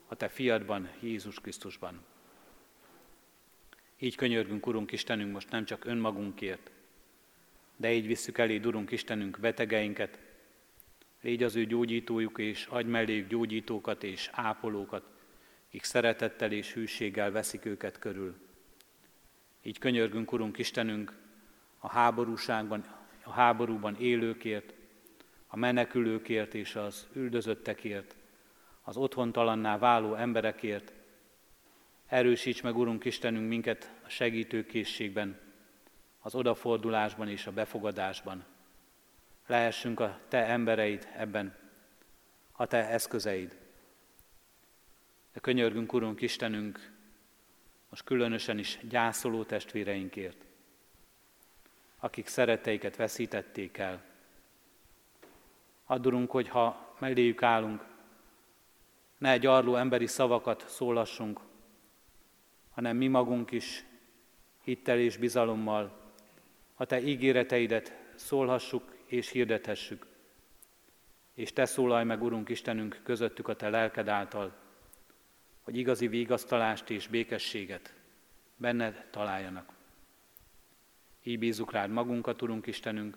a 0.07 0.15
Te 0.15 0.29
fiadban, 0.29 0.89
Jézus 1.01 1.41
Krisztusban. 1.41 2.05
Így 3.99 4.15
könyörgünk, 4.15 4.67
Urunk 4.67 4.93
Istenünk, 4.93 5.33
most 5.33 5.51
nem 5.51 5.65
csak 5.65 5.85
önmagunkért, 5.85 6.71
de 7.77 7.93
így 7.93 8.07
visszük 8.07 8.39
elé, 8.39 8.61
Urunk 8.65 8.91
Istenünk, 8.91 9.39
betegeinket, 9.41 10.26
légy 11.27 11.43
az 11.43 11.57
ő 11.57 11.65
gyógyítójuk, 11.65 12.39
és 12.39 12.67
adj 12.67 12.89
melléjük 12.89 13.29
gyógyítókat 13.29 14.03
és 14.03 14.31
ápolókat, 14.33 15.03
akik 15.67 15.83
szeretettel 15.83 16.53
és 16.53 16.73
hűséggel 16.73 17.31
veszik 17.31 17.65
őket 17.65 17.99
körül. 17.99 18.35
Így 19.63 19.79
könyörgünk, 19.79 20.33
Urunk 20.33 20.59
Istenünk, 20.59 21.13
a 21.79 21.89
háborúságban, 21.89 22.85
a 23.23 23.31
háborúban 23.31 23.97
élőkért, 23.97 24.75
a 25.47 25.57
menekülőkért 25.57 26.55
és 26.55 26.75
az 26.75 27.07
üldözöttekért, 27.13 28.17
az 28.83 28.97
otthontalanná 28.97 29.79
váló 29.79 30.15
emberekért. 30.15 30.93
Erősíts 32.07 32.63
meg, 32.63 32.77
Urunk 32.77 33.05
Istenünk, 33.05 33.49
minket 33.49 33.93
a 34.05 34.09
segítőkészségben, 34.09 35.39
az 36.19 36.35
odafordulásban 36.35 37.29
és 37.29 37.47
a 37.47 37.53
befogadásban. 37.53 38.45
Lehessünk 39.47 40.01
a 40.01 40.21
Te 40.29 40.47
embereid 40.47 41.09
ebben, 41.17 41.57
a 42.53 42.67
Te 42.67 42.89
eszközeid. 42.89 43.59
De 45.33 45.41
könyörgünk, 45.41 45.93
Urunk 45.93 46.21
Istenünk, 46.21 46.93
most 47.89 48.05
különösen 48.05 48.59
is 48.59 48.79
gyászoló 48.89 49.45
testvéreinkért, 49.45 50.45
akik 51.99 52.27
szeretteiket 52.27 52.97
veszítették 52.97 53.79
el. 53.79 54.05
Addurunk, 55.87 56.31
hogy 56.31 56.49
ha 56.49 56.95
melléjük 56.99 57.43
állunk, 57.43 57.85
ne 59.19 59.37
gyarló 59.37 59.77
emberi 59.77 60.07
szavakat 60.07 60.69
szólassunk, 60.69 61.41
hanem 62.71 62.97
mi 62.97 63.07
magunk 63.07 63.51
is 63.51 63.85
hittel 64.63 64.99
és 64.99 65.17
bizalommal 65.17 66.13
a 66.75 66.85
Te 66.85 67.01
ígéreteidet 67.01 67.93
szólhassuk 68.15 68.96
és 69.07 69.31
hirdethessük. 69.31 70.07
És 71.35 71.53
Te 71.53 71.65
szólalj 71.65 72.05
meg, 72.05 72.23
Urunk 72.23 72.49
Istenünk, 72.49 73.01
közöttük 73.03 73.49
a 73.49 73.57
Te 73.57 73.69
lelked 73.69 74.09
által, 74.09 74.57
hogy 75.63 75.77
igazi 75.77 76.09
vigasztalást 76.09 76.91
és 76.91 77.07
békességet 77.07 77.95
benned 78.57 79.07
találjanak. 79.11 79.73
Így 81.23 81.39
bízunk 81.39 81.73
rád 81.73 81.91
magunkat, 81.91 82.43
Urunk 82.43 82.67
Istenünk, 82.67 83.17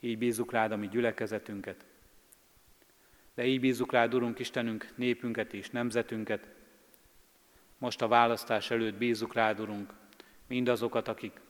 így 0.00 0.18
bízunk 0.18 0.52
rád 0.52 0.72
a 0.72 0.76
mi 0.76 0.88
gyülekezetünket, 0.88 1.84
de 3.34 3.44
így 3.44 3.60
bízunk 3.60 3.92
rád, 3.92 4.14
Urunk 4.14 4.38
Istenünk, 4.38 4.88
népünket 4.94 5.52
és 5.52 5.70
nemzetünket. 5.70 6.48
Most 7.78 8.02
a 8.02 8.08
választás 8.08 8.70
előtt 8.70 8.94
bízunk 8.94 9.34
rád, 9.34 9.60
Urunk, 9.60 9.92
mindazokat, 10.46 11.08
akik 11.08 11.40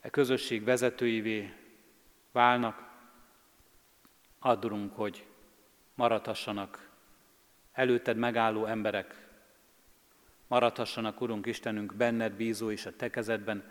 e 0.00 0.10
közösség 0.10 0.64
vezetőivé 0.64 1.52
válnak, 2.32 2.88
addurunk, 4.38 4.96
hogy 4.96 5.26
maradhassanak 5.94 6.90
előtted 7.72 8.16
megálló 8.16 8.64
emberek, 8.64 9.28
maradhassanak, 10.46 11.20
Urunk 11.20 11.46
Istenünk, 11.46 11.94
benned 11.94 12.32
bízó 12.32 12.70
és 12.70 12.86
a 12.86 12.96
Te 12.96 13.10
kezedben, 13.10 13.64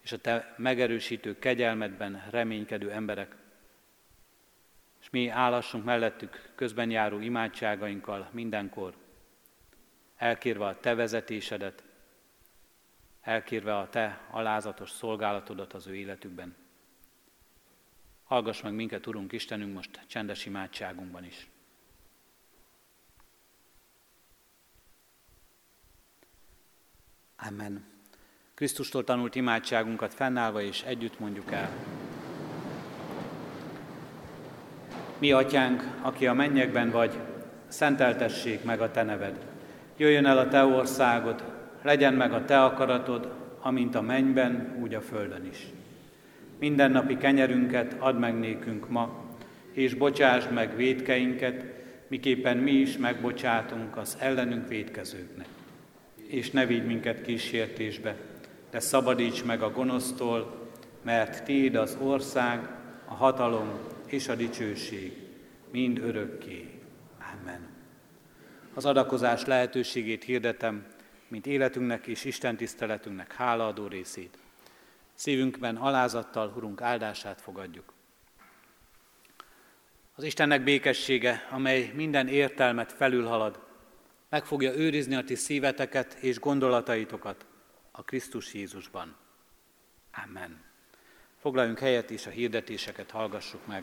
és 0.00 0.12
a 0.12 0.18
Te 0.18 0.54
megerősítő 0.56 1.38
kegyelmedben 1.38 2.24
reménykedő 2.30 2.90
emberek. 2.90 3.36
És 5.00 5.10
mi 5.10 5.28
állassunk 5.28 5.84
mellettük 5.84 6.50
közben 6.54 6.90
járó 6.90 7.18
imádságainkkal 7.18 8.28
mindenkor, 8.30 8.94
elkérve 10.16 10.66
a 10.66 10.80
Te 10.80 10.94
vezetésedet, 10.94 11.84
elkérve 13.20 13.78
a 13.78 13.88
Te 13.88 14.20
alázatos 14.30 14.90
szolgálatodat 14.90 15.72
az 15.72 15.86
ő 15.86 15.94
életükben. 15.94 16.59
Hallgass 18.30 18.62
meg 18.62 18.72
minket, 18.72 19.06
Urunk 19.06 19.32
Istenünk, 19.32 19.74
most 19.74 20.00
csendes 20.06 20.46
imádságunkban 20.46 21.24
is. 21.24 21.46
Amen. 27.36 27.84
Krisztustól 28.54 29.04
tanult 29.04 29.34
imádságunkat 29.34 30.14
fennállva 30.14 30.62
és 30.62 30.82
együtt 30.82 31.18
mondjuk 31.18 31.52
el. 31.52 31.70
Mi, 35.18 35.32
Atyánk, 35.32 35.82
aki 36.02 36.26
a 36.26 36.34
mennyekben 36.34 36.90
vagy, 36.90 37.18
szenteltessék 37.68 38.64
meg 38.64 38.80
a 38.80 38.90
Te 38.90 39.02
neved. 39.02 39.46
Jöjjön 39.96 40.26
el 40.26 40.38
a 40.38 40.48
Te 40.48 40.64
országod, 40.64 41.44
legyen 41.82 42.14
meg 42.14 42.32
a 42.32 42.44
Te 42.44 42.64
akaratod, 42.64 43.34
amint 43.60 43.94
a 43.94 44.00
mennyben, 44.00 44.76
úgy 44.80 44.94
a 44.94 45.00
földön 45.00 45.44
is. 45.44 45.66
Mindennapi 46.60 47.16
kenyerünket 47.16 47.96
add 47.98 48.14
meg 48.14 48.38
nékünk 48.38 48.88
ma, 48.88 49.24
és 49.72 49.94
bocsásd 49.94 50.52
meg 50.52 50.76
védkeinket, 50.76 51.64
miképpen 52.08 52.56
mi 52.56 52.70
is 52.70 52.96
megbocsátunk 52.96 53.96
az 53.96 54.16
ellenünk 54.18 54.68
védkezőknek. 54.68 55.46
És 56.26 56.50
ne 56.50 56.66
vigy 56.66 56.86
minket 56.86 57.22
kísértésbe, 57.22 58.16
de 58.70 58.80
szabadíts 58.80 59.44
meg 59.44 59.62
a 59.62 59.70
gonosztól, 59.70 60.68
mert 61.02 61.44
Tiéd 61.44 61.74
az 61.74 61.96
ország, 62.00 62.68
a 63.04 63.14
hatalom 63.14 63.68
és 64.06 64.28
a 64.28 64.34
dicsőség 64.34 65.12
mind 65.72 65.98
örökké. 65.98 66.68
Amen. 67.40 67.68
Az 68.74 68.84
adakozás 68.84 69.44
lehetőségét 69.44 70.24
hirdetem, 70.24 70.84
mint 71.28 71.46
életünknek 71.46 72.06
és 72.06 72.24
Isten 72.24 72.56
tiszteletünknek 72.56 73.32
hálaadó 73.32 73.86
részét. 73.86 74.38
Szívünkben 75.20 75.76
alázattal, 75.76 76.52
Urunk, 76.56 76.80
áldását 76.80 77.40
fogadjuk. 77.40 77.92
Az 80.14 80.22
Istennek 80.24 80.62
békessége, 80.62 81.46
amely 81.50 81.92
minden 81.94 82.28
értelmet 82.28 82.92
felülhalad, 82.92 83.60
meg 84.28 84.44
fogja 84.44 84.74
őrizni 84.74 85.14
a 85.14 85.24
ti 85.24 85.34
szíveteket 85.34 86.12
és 86.12 86.38
gondolataitokat 86.38 87.46
a 87.90 88.02
Krisztus 88.02 88.54
Jézusban. 88.54 89.16
Amen. 90.26 90.64
Foglaljunk 91.40 91.78
helyet 91.78 92.10
és 92.10 92.26
a 92.26 92.30
hirdetéseket 92.30 93.10
hallgassuk 93.10 93.66
meg. 93.66 93.82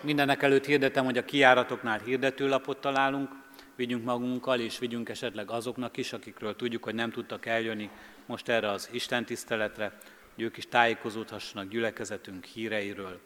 Mindenek 0.00 0.42
előtt 0.42 0.64
hirdetem, 0.64 1.04
hogy 1.04 1.18
a 1.18 1.24
kiáratoknál 1.24 1.98
hirdetőlapot 1.98 2.80
találunk, 2.80 3.39
vigyünk 3.80 4.04
magunkkal, 4.04 4.60
és 4.60 4.78
vigyünk 4.78 5.08
esetleg 5.08 5.50
azoknak 5.50 5.96
is, 5.96 6.12
akikről 6.12 6.56
tudjuk, 6.56 6.84
hogy 6.84 6.94
nem 6.94 7.10
tudtak 7.10 7.46
eljönni 7.46 7.90
most 8.26 8.48
erre 8.48 8.70
az 8.70 8.88
Isten 8.92 9.24
tiszteletre, 9.24 9.98
hogy 10.34 10.44
ők 10.44 10.56
is 10.56 10.68
tájékozódhassanak 10.68 11.68
gyülekezetünk 11.68 12.44
híreiről. 12.44 13.20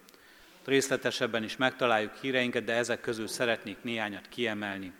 Részletesebben 0.65 1.43
is 1.43 1.57
megtaláljuk 1.57 2.15
híreinket, 2.15 2.65
de 2.65 2.73
ezek 2.73 3.01
közül 3.01 3.27
szeretnék 3.27 3.77
néhányat 3.83 4.29
kiemelni. 4.29 4.93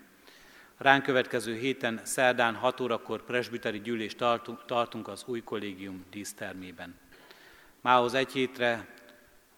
Ránk 0.79 1.03
következő 1.03 1.55
héten 1.55 2.01
szerdán 2.03 2.55
6 2.55 2.81
órakor 2.81 3.25
presbiteri 3.25 3.81
gyűlést 3.81 4.17
tartunk, 4.67 5.09
az 5.09 5.25
új 5.27 5.43
kollégium 5.43 6.05
dísztermében. 6.11 6.95
Mához 7.81 8.15
egy 8.15 8.33
hétre 8.33 8.87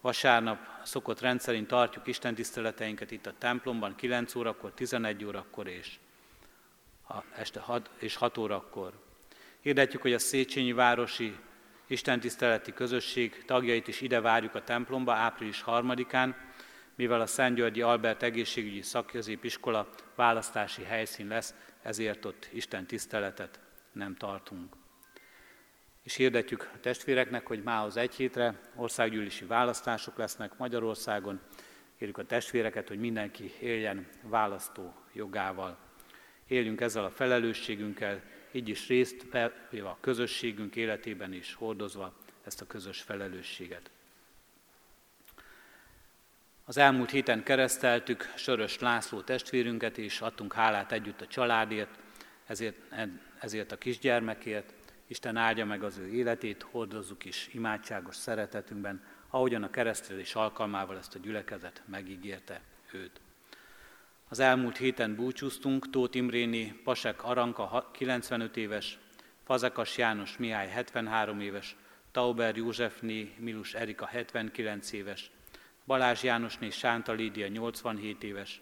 vasárnap 0.01 0.59
szokott 0.83 1.19
rendszerint 1.19 1.67
tartjuk 1.67 2.07
Isten 2.07 2.35
tiszteleteinket 2.35 3.11
itt 3.11 3.25
a 3.25 3.33
templomban 3.37 3.95
9 3.95 4.35
órakor, 4.35 4.71
11 4.73 5.25
órakor 5.25 5.67
és 5.67 5.97
a 7.09 7.15
este 7.35 7.59
6, 7.59 7.89
és 7.99 8.15
6 8.15 8.37
órakor. 8.37 8.93
Hirdetjük, 9.59 10.01
hogy 10.01 10.13
a 10.13 10.19
Széchenyi 10.19 10.73
Városi 10.73 11.35
Istentiszteleti 11.87 12.73
Közösség 12.73 13.45
tagjait 13.45 13.87
is 13.87 14.01
ide 14.01 14.21
várjuk 14.21 14.55
a 14.55 14.63
templomba 14.63 15.13
április 15.13 15.63
3-án, 15.65 16.33
mivel 16.95 17.21
a 17.21 17.25
Szent 17.25 17.55
Györgyi 17.55 17.81
Albert 17.81 18.23
Egészségügyi 18.23 18.81
Szakközépiskola 18.81 19.89
választási 20.15 20.83
helyszín 20.83 21.27
lesz, 21.27 21.53
ezért 21.81 22.25
ott 22.25 22.49
Isten 22.51 22.85
tiszteletet 22.85 23.59
nem 23.91 24.15
tartunk. 24.15 24.75
És 26.07 26.15
hirdetjük 26.15 26.69
a 26.73 26.79
testvéreknek, 26.79 27.47
hogy 27.47 27.63
mához 27.63 27.97
egy 27.97 28.15
hétre 28.15 28.59
országgyűlési 28.75 29.45
választások 29.45 30.17
lesznek 30.17 30.57
Magyarországon. 30.57 31.39
Kérjük 31.97 32.17
a 32.17 32.25
testvéreket, 32.25 32.87
hogy 32.87 32.99
mindenki 32.99 33.53
éljen 33.59 34.07
választó 34.21 34.93
jogával. 35.13 35.77
Éljünk 36.47 36.81
ezzel 36.81 37.03
a 37.03 37.09
felelősségünkkel, 37.09 38.21
így 38.51 38.69
is 38.69 38.87
részt 38.87 39.25
a 39.83 39.97
közösségünk 39.99 40.75
életében 40.75 41.33
is 41.33 41.53
hordozva 41.53 42.17
ezt 42.45 42.61
a 42.61 42.67
közös 42.67 43.01
felelősséget. 43.01 43.91
Az 46.65 46.77
elmúlt 46.77 47.09
héten 47.09 47.43
kereszteltük 47.43 48.33
Sörös 48.35 48.79
László 48.79 49.21
testvérünket, 49.21 49.97
és 49.97 50.21
adtunk 50.21 50.53
hálát 50.53 50.91
együtt 50.91 51.21
a 51.21 51.27
családért, 51.27 51.99
ezért, 52.45 52.77
ezért 53.39 53.71
a 53.71 53.77
kisgyermekért. 53.77 54.75
Isten 55.07 55.37
áldja 55.37 55.65
meg 55.65 55.83
az 55.83 55.97
ő 55.97 56.07
életét, 56.07 56.65
hordozzuk 56.71 57.25
is 57.25 57.49
imádságos 57.53 58.15
szeretetünkben, 58.15 59.03
ahogyan 59.29 59.63
a 59.63 59.69
keresztelés 59.69 60.35
alkalmával 60.35 60.97
ezt 60.97 61.15
a 61.15 61.19
gyülekezet 61.19 61.83
megígérte 61.85 62.61
őt. 62.91 63.21
Az 64.29 64.39
elmúlt 64.39 64.77
héten 64.77 65.15
búcsúztunk 65.15 65.89
Tóth 65.89 66.15
Imréni 66.15 66.81
Pasek 66.83 67.23
Aranka 67.23 67.89
95 67.93 68.57
éves, 68.57 68.99
Fazekas 69.43 69.97
János 69.97 70.37
Mihály 70.37 70.67
73 70.67 71.39
éves, 71.39 71.75
Tauber 72.11 72.55
Józsefné 72.55 73.33
Milus 73.37 73.73
Erika 73.73 74.05
79 74.05 74.91
éves, 74.91 75.31
Balázs 75.85 76.23
Jánosné 76.23 76.69
Sánta 76.69 77.11
Lídia 77.11 77.47
87 77.47 78.23
éves, 78.23 78.61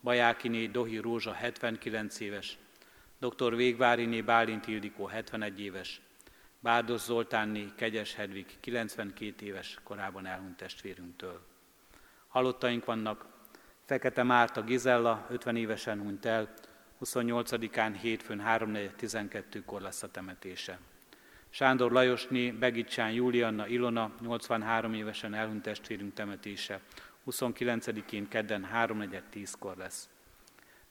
Bajákiné 0.00 0.66
Dohi 0.66 0.96
Rózsa 0.96 1.32
79 1.32 2.20
éves, 2.20 2.58
dr. 3.22 3.56
Végváriné 3.56 4.20
Bálint 4.20 4.66
Ildikó 4.66 5.06
71 5.06 5.60
éves, 5.60 6.00
Bárdos 6.60 7.00
Zoltánné 7.00 7.72
Kegyes 7.76 8.14
Hedvig 8.14 8.46
92 8.60 9.46
éves 9.46 9.78
korában 9.82 10.26
elhunyt 10.26 10.56
testvérünktől. 10.56 11.40
Halottaink 12.28 12.84
vannak, 12.84 13.26
Fekete 13.84 14.22
Márta 14.22 14.62
Gizella 14.62 15.26
50 15.30 15.56
évesen 15.56 16.00
hunyt 16.00 16.24
el, 16.24 16.52
28-án 17.04 17.94
hétfőn 18.00 18.42
3.12-kor 18.46 19.80
lesz 19.80 20.02
a 20.02 20.10
temetése. 20.10 20.78
Sándor 21.50 21.92
Lajosné, 21.92 22.50
Begicsán 22.50 23.10
Julianna 23.10 23.66
Ilona, 23.66 24.10
83 24.20 24.94
évesen 24.94 25.34
elhunyt 25.34 25.62
testvérünk 25.62 26.14
temetése. 26.14 26.80
29-én 27.26 28.28
kedden 28.28 28.68
3.10-kor 28.74 29.76
lesz. 29.76 30.08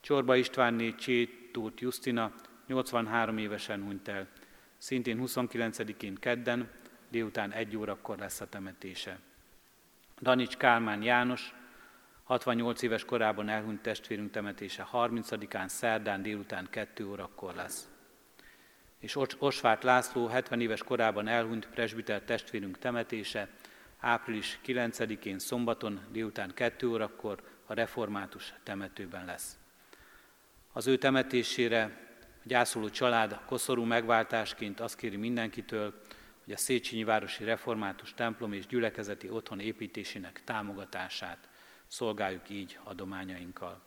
Csorba 0.00 0.36
Istvánné 0.36 0.94
Csétút 1.52 1.80
Justina, 1.80 2.32
83 2.66 3.38
évesen 3.38 3.82
hunyt 3.82 4.08
el. 4.08 4.28
Szintén 4.78 5.18
29-én 5.22 6.14
kedden, 6.14 6.70
délután 7.08 7.52
1 7.52 7.76
órakor 7.76 8.18
lesz 8.18 8.40
a 8.40 8.48
temetése. 8.48 9.18
Danics 10.20 10.56
Kálmán 10.56 11.02
János, 11.02 11.54
68 12.22 12.82
éves 12.82 13.04
korában 13.04 13.48
elhunyt 13.48 13.82
testvérünk 13.82 14.30
temetése 14.30 14.88
30-án 14.92 15.68
szerdán 15.68 16.22
délután 16.22 16.66
2 16.70 17.06
órakor 17.06 17.54
lesz 17.54 17.88
és 18.98 19.16
Osvárt 19.38 19.82
László 19.82 20.26
70 20.26 20.60
éves 20.60 20.82
korában 20.82 21.28
elhunyt 21.28 21.68
presbiter 21.68 22.22
testvérünk 22.22 22.78
temetése 22.78 23.48
április 23.98 24.60
9-én 24.66 25.38
szombaton 25.38 26.00
délután 26.10 26.54
2 26.54 26.88
órakor 26.88 27.42
a 27.66 27.74
református 27.74 28.54
temetőben 28.62 29.24
lesz. 29.24 29.61
Az 30.74 30.86
ő 30.86 30.96
temetésére 30.96 31.82
a 32.20 32.48
gyászoló 32.48 32.88
család 32.88 33.40
koszorú 33.46 33.84
megváltásként 33.84 34.80
azt 34.80 34.96
kéri 34.96 35.16
mindenkitől, 35.16 35.94
hogy 36.44 36.52
a 36.52 36.56
Széchenyi 36.56 37.04
Városi 37.04 37.44
Református 37.44 38.14
templom 38.14 38.52
és 38.52 38.66
gyülekezeti 38.66 39.30
otthon 39.30 39.60
építésének 39.60 40.44
támogatását 40.44 41.48
szolgáljuk 41.86 42.50
így 42.50 42.78
adományainkkal. 42.84 43.82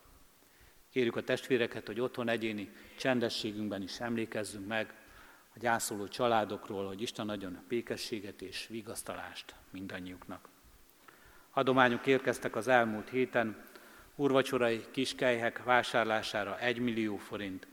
Kérjük 0.92 1.16
a 1.16 1.24
testvéreket, 1.24 1.88
hogy 1.88 2.00
otthon 2.00 2.30
egyéni 2.30 2.72
csendességünkben 2.98 3.82
is 3.82 4.00
emlékezzünk 4.00 4.68
meg 4.68 4.94
a 5.56 5.60
gyászoló 5.60 6.08
családokról, 6.08 6.88
hogy 6.88 7.02
Isten 7.02 7.30
adjon 7.30 7.64
békességet 7.68 8.42
és 8.42 8.68
vigasztalást 8.68 9.56
mindannyiuknak. 9.70 10.50
Adományok 11.52 12.06
érkeztek 12.06 12.56
az 12.56 12.68
elmúlt 12.68 13.10
héten, 13.10 13.65
urvacsorai 14.16 14.86
kiskelyhek 14.92 15.64
vásárlására 15.64 16.60
1 16.60 16.80
millió 16.80 17.18
forint, 17.18 17.68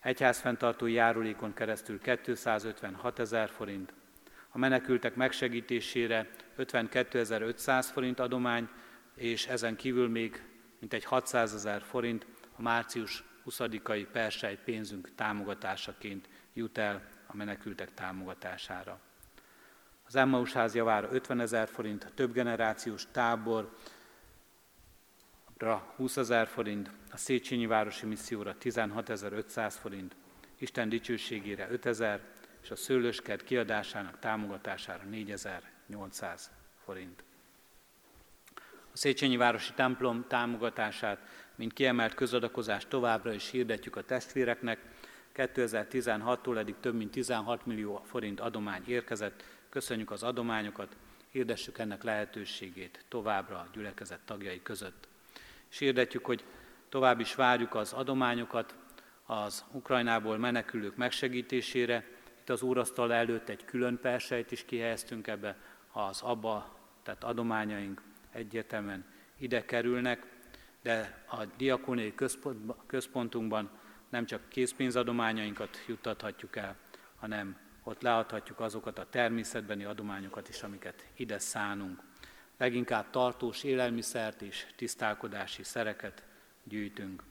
egyházfenntartói 0.00 0.92
járulékon 0.92 1.54
keresztül 1.54 2.00
256 2.00 3.18
ezer 3.18 3.48
forint, 3.48 3.92
a 4.50 4.58
menekültek 4.58 5.14
megsegítésére 5.14 6.30
52.500 6.58 7.88
forint 7.92 8.20
adomány, 8.20 8.68
és 9.14 9.46
ezen 9.46 9.76
kívül 9.76 10.08
még 10.08 10.42
mintegy 10.78 11.04
600 11.04 11.54
ezer 11.54 11.82
forint 11.82 12.26
a 12.56 12.62
március 12.62 13.24
20-ai 13.46 14.06
persely 14.12 14.58
pénzünk 14.64 15.14
támogatásaként 15.14 16.28
jut 16.52 16.78
el 16.78 17.02
a 17.26 17.36
menekültek 17.36 17.94
támogatására. 17.94 19.00
Az 20.06 20.16
Emmaus 20.16 20.52
ház 20.52 20.74
javára 20.74 21.08
50 21.12 21.40
ezer 21.40 21.68
forint, 21.68 22.12
több 22.14 22.32
generációs 22.32 23.06
tábor, 23.12 23.76
20 25.68 26.16
ezer 26.16 26.46
forint, 26.46 26.90
a 27.10 27.16
Széchenyi 27.16 27.66
Városi 27.66 28.06
Misszióra 28.06 28.56
16.500 28.60 29.74
forint, 29.80 30.16
Isten 30.58 30.88
dicsőségére 30.88 31.70
5000, 31.70 32.20
és 32.62 32.70
a 32.70 32.76
szőlőskert 32.76 33.44
kiadásának 33.44 34.18
támogatására 34.18 35.02
4800 35.04 36.50
forint. 36.84 37.22
A 38.92 38.96
Széchenyi 38.96 39.36
Városi 39.36 39.72
templom 39.72 40.24
támogatását, 40.28 41.18
mint 41.54 41.72
kiemelt 41.72 42.14
közadakozást 42.14 42.88
továbbra 42.88 43.32
is 43.32 43.50
hirdetjük 43.50 43.96
a 43.96 44.04
testvéreknek. 44.04 44.78
2016-tól 45.34 46.58
eddig 46.58 46.74
több 46.80 46.94
mint 46.94 47.10
16 47.10 47.66
millió 47.66 48.02
forint 48.06 48.40
adomány 48.40 48.82
érkezett. 48.86 49.44
Köszönjük 49.68 50.10
az 50.10 50.22
adományokat, 50.22 50.96
hirdessük 51.30 51.78
ennek 51.78 52.02
lehetőségét 52.02 53.04
továbbra 53.08 53.56
a 53.56 53.68
gyülekezet 53.72 54.20
tagjai 54.24 54.62
között. 54.62 55.09
És 55.70 55.78
hirdetjük, 55.78 56.24
hogy 56.24 56.44
tovább 56.88 57.20
is 57.20 57.34
várjuk 57.34 57.74
az 57.74 57.92
adományokat 57.92 58.74
az 59.26 59.64
Ukrajnából 59.72 60.38
menekülők 60.38 60.96
megsegítésére. 60.96 62.04
Itt 62.40 62.48
az 62.48 62.62
úrasztal 62.62 63.12
előtt 63.12 63.48
egy 63.48 63.64
külön 63.64 63.98
persejt 64.00 64.52
is 64.52 64.64
kihelyeztünk 64.64 65.26
ebbe, 65.26 65.56
az 65.92 66.22
abba, 66.22 66.78
tehát 67.02 67.24
adományaink 67.24 68.02
egyértelműen 68.32 69.04
ide 69.38 69.64
kerülnek, 69.64 70.26
de 70.82 71.24
a 71.28 71.44
diakóniai 71.56 72.14
központunkban 72.86 73.70
nem 74.08 74.26
csak 74.26 74.48
készpénzadományainkat 74.48 75.84
juttathatjuk 75.86 76.56
el, 76.56 76.76
hanem 77.16 77.56
ott 77.82 78.02
leadhatjuk 78.02 78.60
azokat 78.60 78.98
a 78.98 79.06
természetbeni 79.10 79.84
adományokat 79.84 80.48
is, 80.48 80.62
amiket 80.62 81.06
ide 81.16 81.38
szánunk. 81.38 82.02
Leginkább 82.60 83.10
tartós 83.10 83.62
élelmiszert 83.62 84.42
és 84.42 84.66
tisztálkodási 84.76 85.62
szereket 85.62 86.22
gyűjtünk 86.64 87.22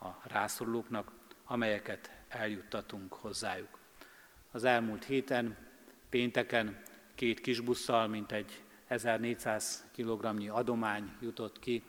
a 0.00 0.06
rászorulóknak, 0.22 1.12
amelyeket 1.44 2.10
eljuttatunk 2.28 3.12
hozzájuk. 3.12 3.78
Az 4.50 4.64
elmúlt 4.64 5.04
héten, 5.04 5.56
pénteken 6.08 6.82
két 7.14 7.40
kis 7.40 7.60
busszal, 7.60 8.06
mint 8.06 8.32
egy 8.32 8.62
1400 8.86 9.84
kg 9.96 10.48
adomány 10.48 11.12
jutott 11.20 11.58
ki 11.58 11.82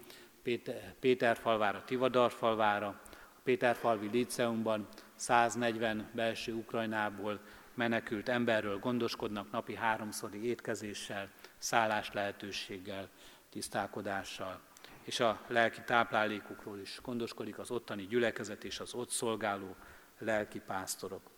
Péter, 0.43 0.93
Péterfalvára, 0.99 1.83
Tivadarfalvára, 1.85 2.88
a 3.11 3.39
Péterfalvi 3.43 4.07
Líceumban 4.07 4.88
140 5.15 6.09
belső 6.13 6.53
Ukrajnából 6.53 7.39
menekült 7.78 8.30
emberről 8.30 8.80
gondoskodnak 8.80 9.51
napi 9.51 9.75
háromszori 9.75 10.45
étkezéssel, 10.45 11.30
szállás 11.57 12.11
lehetőséggel, 12.11 13.09
tisztálkodással, 13.49 14.59
és 15.03 15.19
a 15.19 15.41
lelki 15.47 15.82
táplálékukról 15.86 16.80
is 16.80 16.99
gondoskodik 17.03 17.57
az 17.59 17.71
ottani 17.71 18.07
gyülekezet 18.07 18.63
és 18.63 18.80
az 18.80 18.93
ott 18.93 19.09
szolgáló 19.09 19.75
lelki 20.17 20.59
pásztorok. 20.59 21.30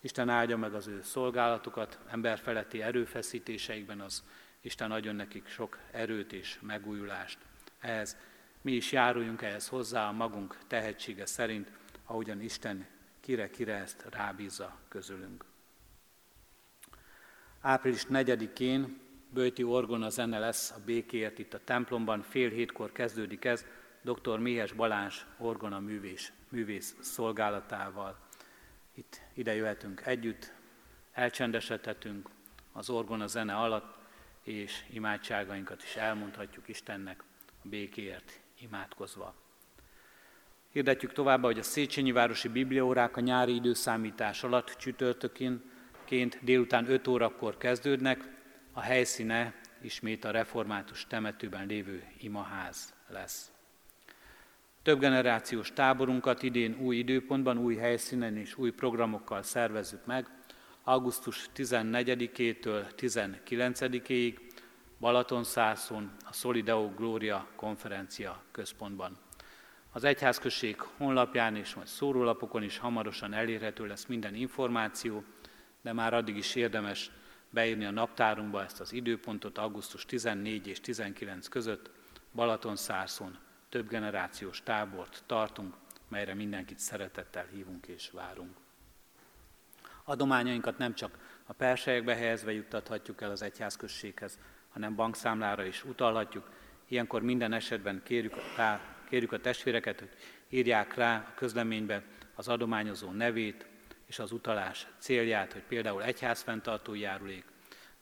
Isten 0.00 0.28
áldja 0.28 0.56
meg 0.56 0.74
az 0.74 0.86
ő 0.86 1.02
szolgálatukat, 1.02 1.98
emberfeletti 2.08 2.82
erőfeszítéseikben 2.82 4.00
az 4.00 4.22
Isten 4.60 4.92
adjon 4.92 5.14
nekik 5.14 5.48
sok 5.48 5.78
erőt 5.90 6.32
és 6.32 6.58
megújulást. 6.60 7.38
Ehhez 7.80 8.16
mi 8.60 8.72
is 8.72 8.92
járuljunk 8.92 9.42
ehhez 9.42 9.68
hozzá 9.68 10.08
a 10.08 10.12
magunk 10.12 10.58
tehetsége 10.66 11.26
szerint, 11.26 11.70
ahogyan 12.04 12.40
Isten 12.40 12.86
kire-kire 13.20 13.74
ezt 13.74 14.06
rábízza 14.10 14.78
közülünk. 14.88 15.44
Április 17.60 18.02
4-én 18.10 18.98
Bőti 19.30 19.62
Orgona 19.62 20.08
zene 20.08 20.38
lesz 20.38 20.70
a 20.70 20.80
békéért 20.84 21.38
itt 21.38 21.54
a 21.54 21.64
templomban, 21.64 22.22
fél 22.22 22.50
hétkor 22.50 22.92
kezdődik 22.92 23.44
ez, 23.44 23.64
dr. 24.02 24.38
Méhes 24.38 24.72
Balázs 24.72 25.20
orgona 25.38 25.80
művés, 25.80 26.32
művész 26.48 26.96
szolgálatával. 27.00 28.18
Itt 28.94 29.20
ide 29.34 29.54
jöhetünk 29.54 30.06
együtt, 30.06 30.52
elcsendesedhetünk 31.12 32.28
az 32.72 32.90
orgona 32.90 33.26
zene 33.26 33.54
alatt, 33.54 33.94
és 34.42 34.84
imádságainkat 34.90 35.82
is 35.82 35.96
elmondhatjuk 35.96 36.68
Istennek 36.68 37.22
a 37.62 37.68
békéért 37.68 38.40
imádkozva. 38.60 39.34
Hirdetjük 40.72 41.12
továbbá, 41.12 41.44
hogy 41.44 41.58
a 41.58 41.62
Széchenyi 41.62 42.12
Városi 42.12 42.48
Bibliaórák 42.48 43.16
a 43.16 43.20
nyári 43.20 43.54
időszámítás 43.54 44.42
alatt 44.42 44.76
csütörtökként 46.06 46.44
délután 46.44 46.90
5 46.90 47.06
órakor 47.06 47.56
kezdődnek, 47.56 48.28
a 48.72 48.80
helyszíne 48.80 49.54
ismét 49.82 50.24
a 50.24 50.30
református 50.30 51.06
temetőben 51.06 51.66
lévő 51.66 52.04
imaház 52.18 52.94
lesz. 53.08 53.50
Több 54.82 55.00
generációs 55.00 55.72
táborunkat 55.72 56.42
idén 56.42 56.76
új 56.80 56.96
időpontban, 56.96 57.58
új 57.58 57.76
helyszínen 57.76 58.36
és 58.36 58.58
új 58.58 58.70
programokkal 58.70 59.42
szervezzük 59.42 60.06
meg, 60.06 60.26
augusztus 60.84 61.50
14-től 61.56 62.84
19-ig 62.96 64.38
Balatonszászon 65.00 66.12
a 66.24 66.32
Solideo 66.32 66.88
Gloria 66.88 67.46
konferencia 67.56 68.42
központban. 68.50 69.18
Az 69.92 70.04
egyházközség 70.04 70.80
honlapján 70.96 71.56
és 71.56 71.74
majd 71.74 71.86
szórólapokon 71.86 72.62
is 72.62 72.78
hamarosan 72.78 73.32
elérhető 73.32 73.86
lesz 73.86 74.06
minden 74.06 74.34
információ, 74.34 75.24
de 75.86 75.92
már 75.92 76.14
addig 76.14 76.36
is 76.36 76.54
érdemes 76.54 77.10
beírni 77.50 77.84
a 77.84 77.90
naptárunkba 77.90 78.62
ezt 78.62 78.80
az 78.80 78.92
időpontot, 78.92 79.58
augusztus 79.58 80.04
14 80.04 80.66
és 80.66 80.80
19 80.80 81.48
között 81.48 81.90
Balatonszárszon 82.34 83.38
több 83.68 83.88
generációs 83.88 84.62
tábort 84.62 85.22
tartunk, 85.26 85.74
melyre 86.08 86.34
mindenkit 86.34 86.78
szeretettel 86.78 87.46
hívunk 87.52 87.86
és 87.86 88.10
várunk. 88.10 88.56
Adományainkat 90.04 90.78
nem 90.78 90.94
csak 90.94 91.18
a 91.44 91.52
perselyekbe 91.52 92.14
helyezve 92.14 92.52
juttathatjuk 92.52 93.20
el 93.20 93.30
az 93.30 93.42
egyházközséghez, 93.42 94.38
hanem 94.68 94.94
bankszámlára 94.94 95.64
is 95.64 95.84
utalhatjuk. 95.84 96.50
Ilyenkor 96.88 97.22
minden 97.22 97.52
esetben 97.52 98.02
kérjük, 98.04 98.34
rá, 98.56 98.80
kérjük 99.08 99.32
a 99.32 99.40
testvéreket, 99.40 99.98
hogy 99.98 100.10
írják 100.48 100.94
rá 100.94 101.26
a 101.28 101.34
közleménybe 101.34 102.02
az 102.34 102.48
adományozó 102.48 103.10
nevét 103.10 103.74
és 104.06 104.18
az 104.18 104.32
utalás 104.32 104.86
célját, 104.98 105.52
hogy 105.52 105.62
például 105.62 106.02
egyházfenntartó 106.02 106.94
járulék, 106.94 107.44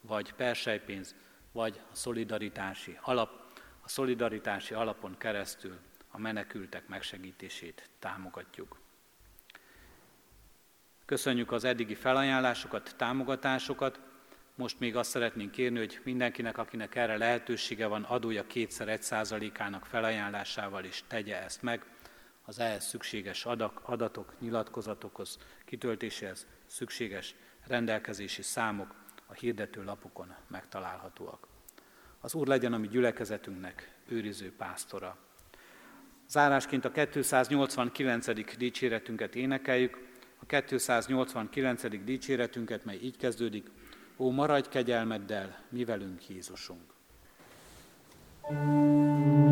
vagy 0.00 0.32
persejpénz, 0.32 1.14
vagy 1.52 1.80
a 1.92 1.94
szolidaritási 1.94 2.98
alap. 3.02 3.42
A 3.80 3.88
szolidaritási 3.88 4.74
alapon 4.74 5.16
keresztül 5.18 5.78
a 6.10 6.18
menekültek 6.18 6.88
megsegítését 6.88 7.90
támogatjuk. 7.98 8.78
Köszönjük 11.04 11.52
az 11.52 11.64
eddigi 11.64 11.94
felajánlásokat, 11.94 12.94
támogatásokat. 12.96 14.00
Most 14.54 14.78
még 14.78 14.96
azt 14.96 15.10
szeretnénk 15.10 15.50
kérni, 15.50 15.78
hogy 15.78 16.00
mindenkinek, 16.02 16.58
akinek 16.58 16.94
erre 16.94 17.16
lehetősége 17.16 17.86
van, 17.86 18.02
adója 18.02 18.46
kétszer 18.46 18.88
egy 18.88 19.02
százalékának 19.02 19.86
felajánlásával 19.86 20.84
is 20.84 21.04
tegye 21.06 21.42
ezt 21.42 21.62
meg. 21.62 21.84
Az 22.44 22.58
ehhez 22.58 22.84
szükséges 22.84 23.44
adak, 23.44 23.80
adatok, 23.84 24.32
nyilatkozatokhoz, 24.40 25.38
kitöltéséhez 25.64 26.46
szükséges 26.66 27.34
rendelkezési 27.66 28.42
számok 28.42 28.94
a 29.26 29.32
hirdető 29.32 29.84
lapokon 29.84 30.34
megtalálhatóak. 30.48 31.48
Az 32.20 32.34
Úr 32.34 32.46
legyen 32.46 32.72
a 32.72 32.78
mi 32.78 32.88
gyülekezetünknek 32.88 33.94
őriző 34.08 34.52
pásztora. 34.56 35.16
Zárásként 36.28 36.84
a 36.84 36.90
289. 36.90 38.56
dicséretünket 38.56 39.34
énekeljük, 39.34 40.12
a 40.38 40.46
289. 40.46 42.04
dicséretünket, 42.04 42.84
mely 42.84 42.98
így 43.02 43.16
kezdődik, 43.16 43.70
Ó, 44.16 44.30
maradj 44.30 44.68
kegyelmeddel, 44.68 45.64
mi 45.68 45.84
velünk 45.84 46.28
Jézusunk. 46.28 46.92
thank 48.46 49.26
you 49.26 49.43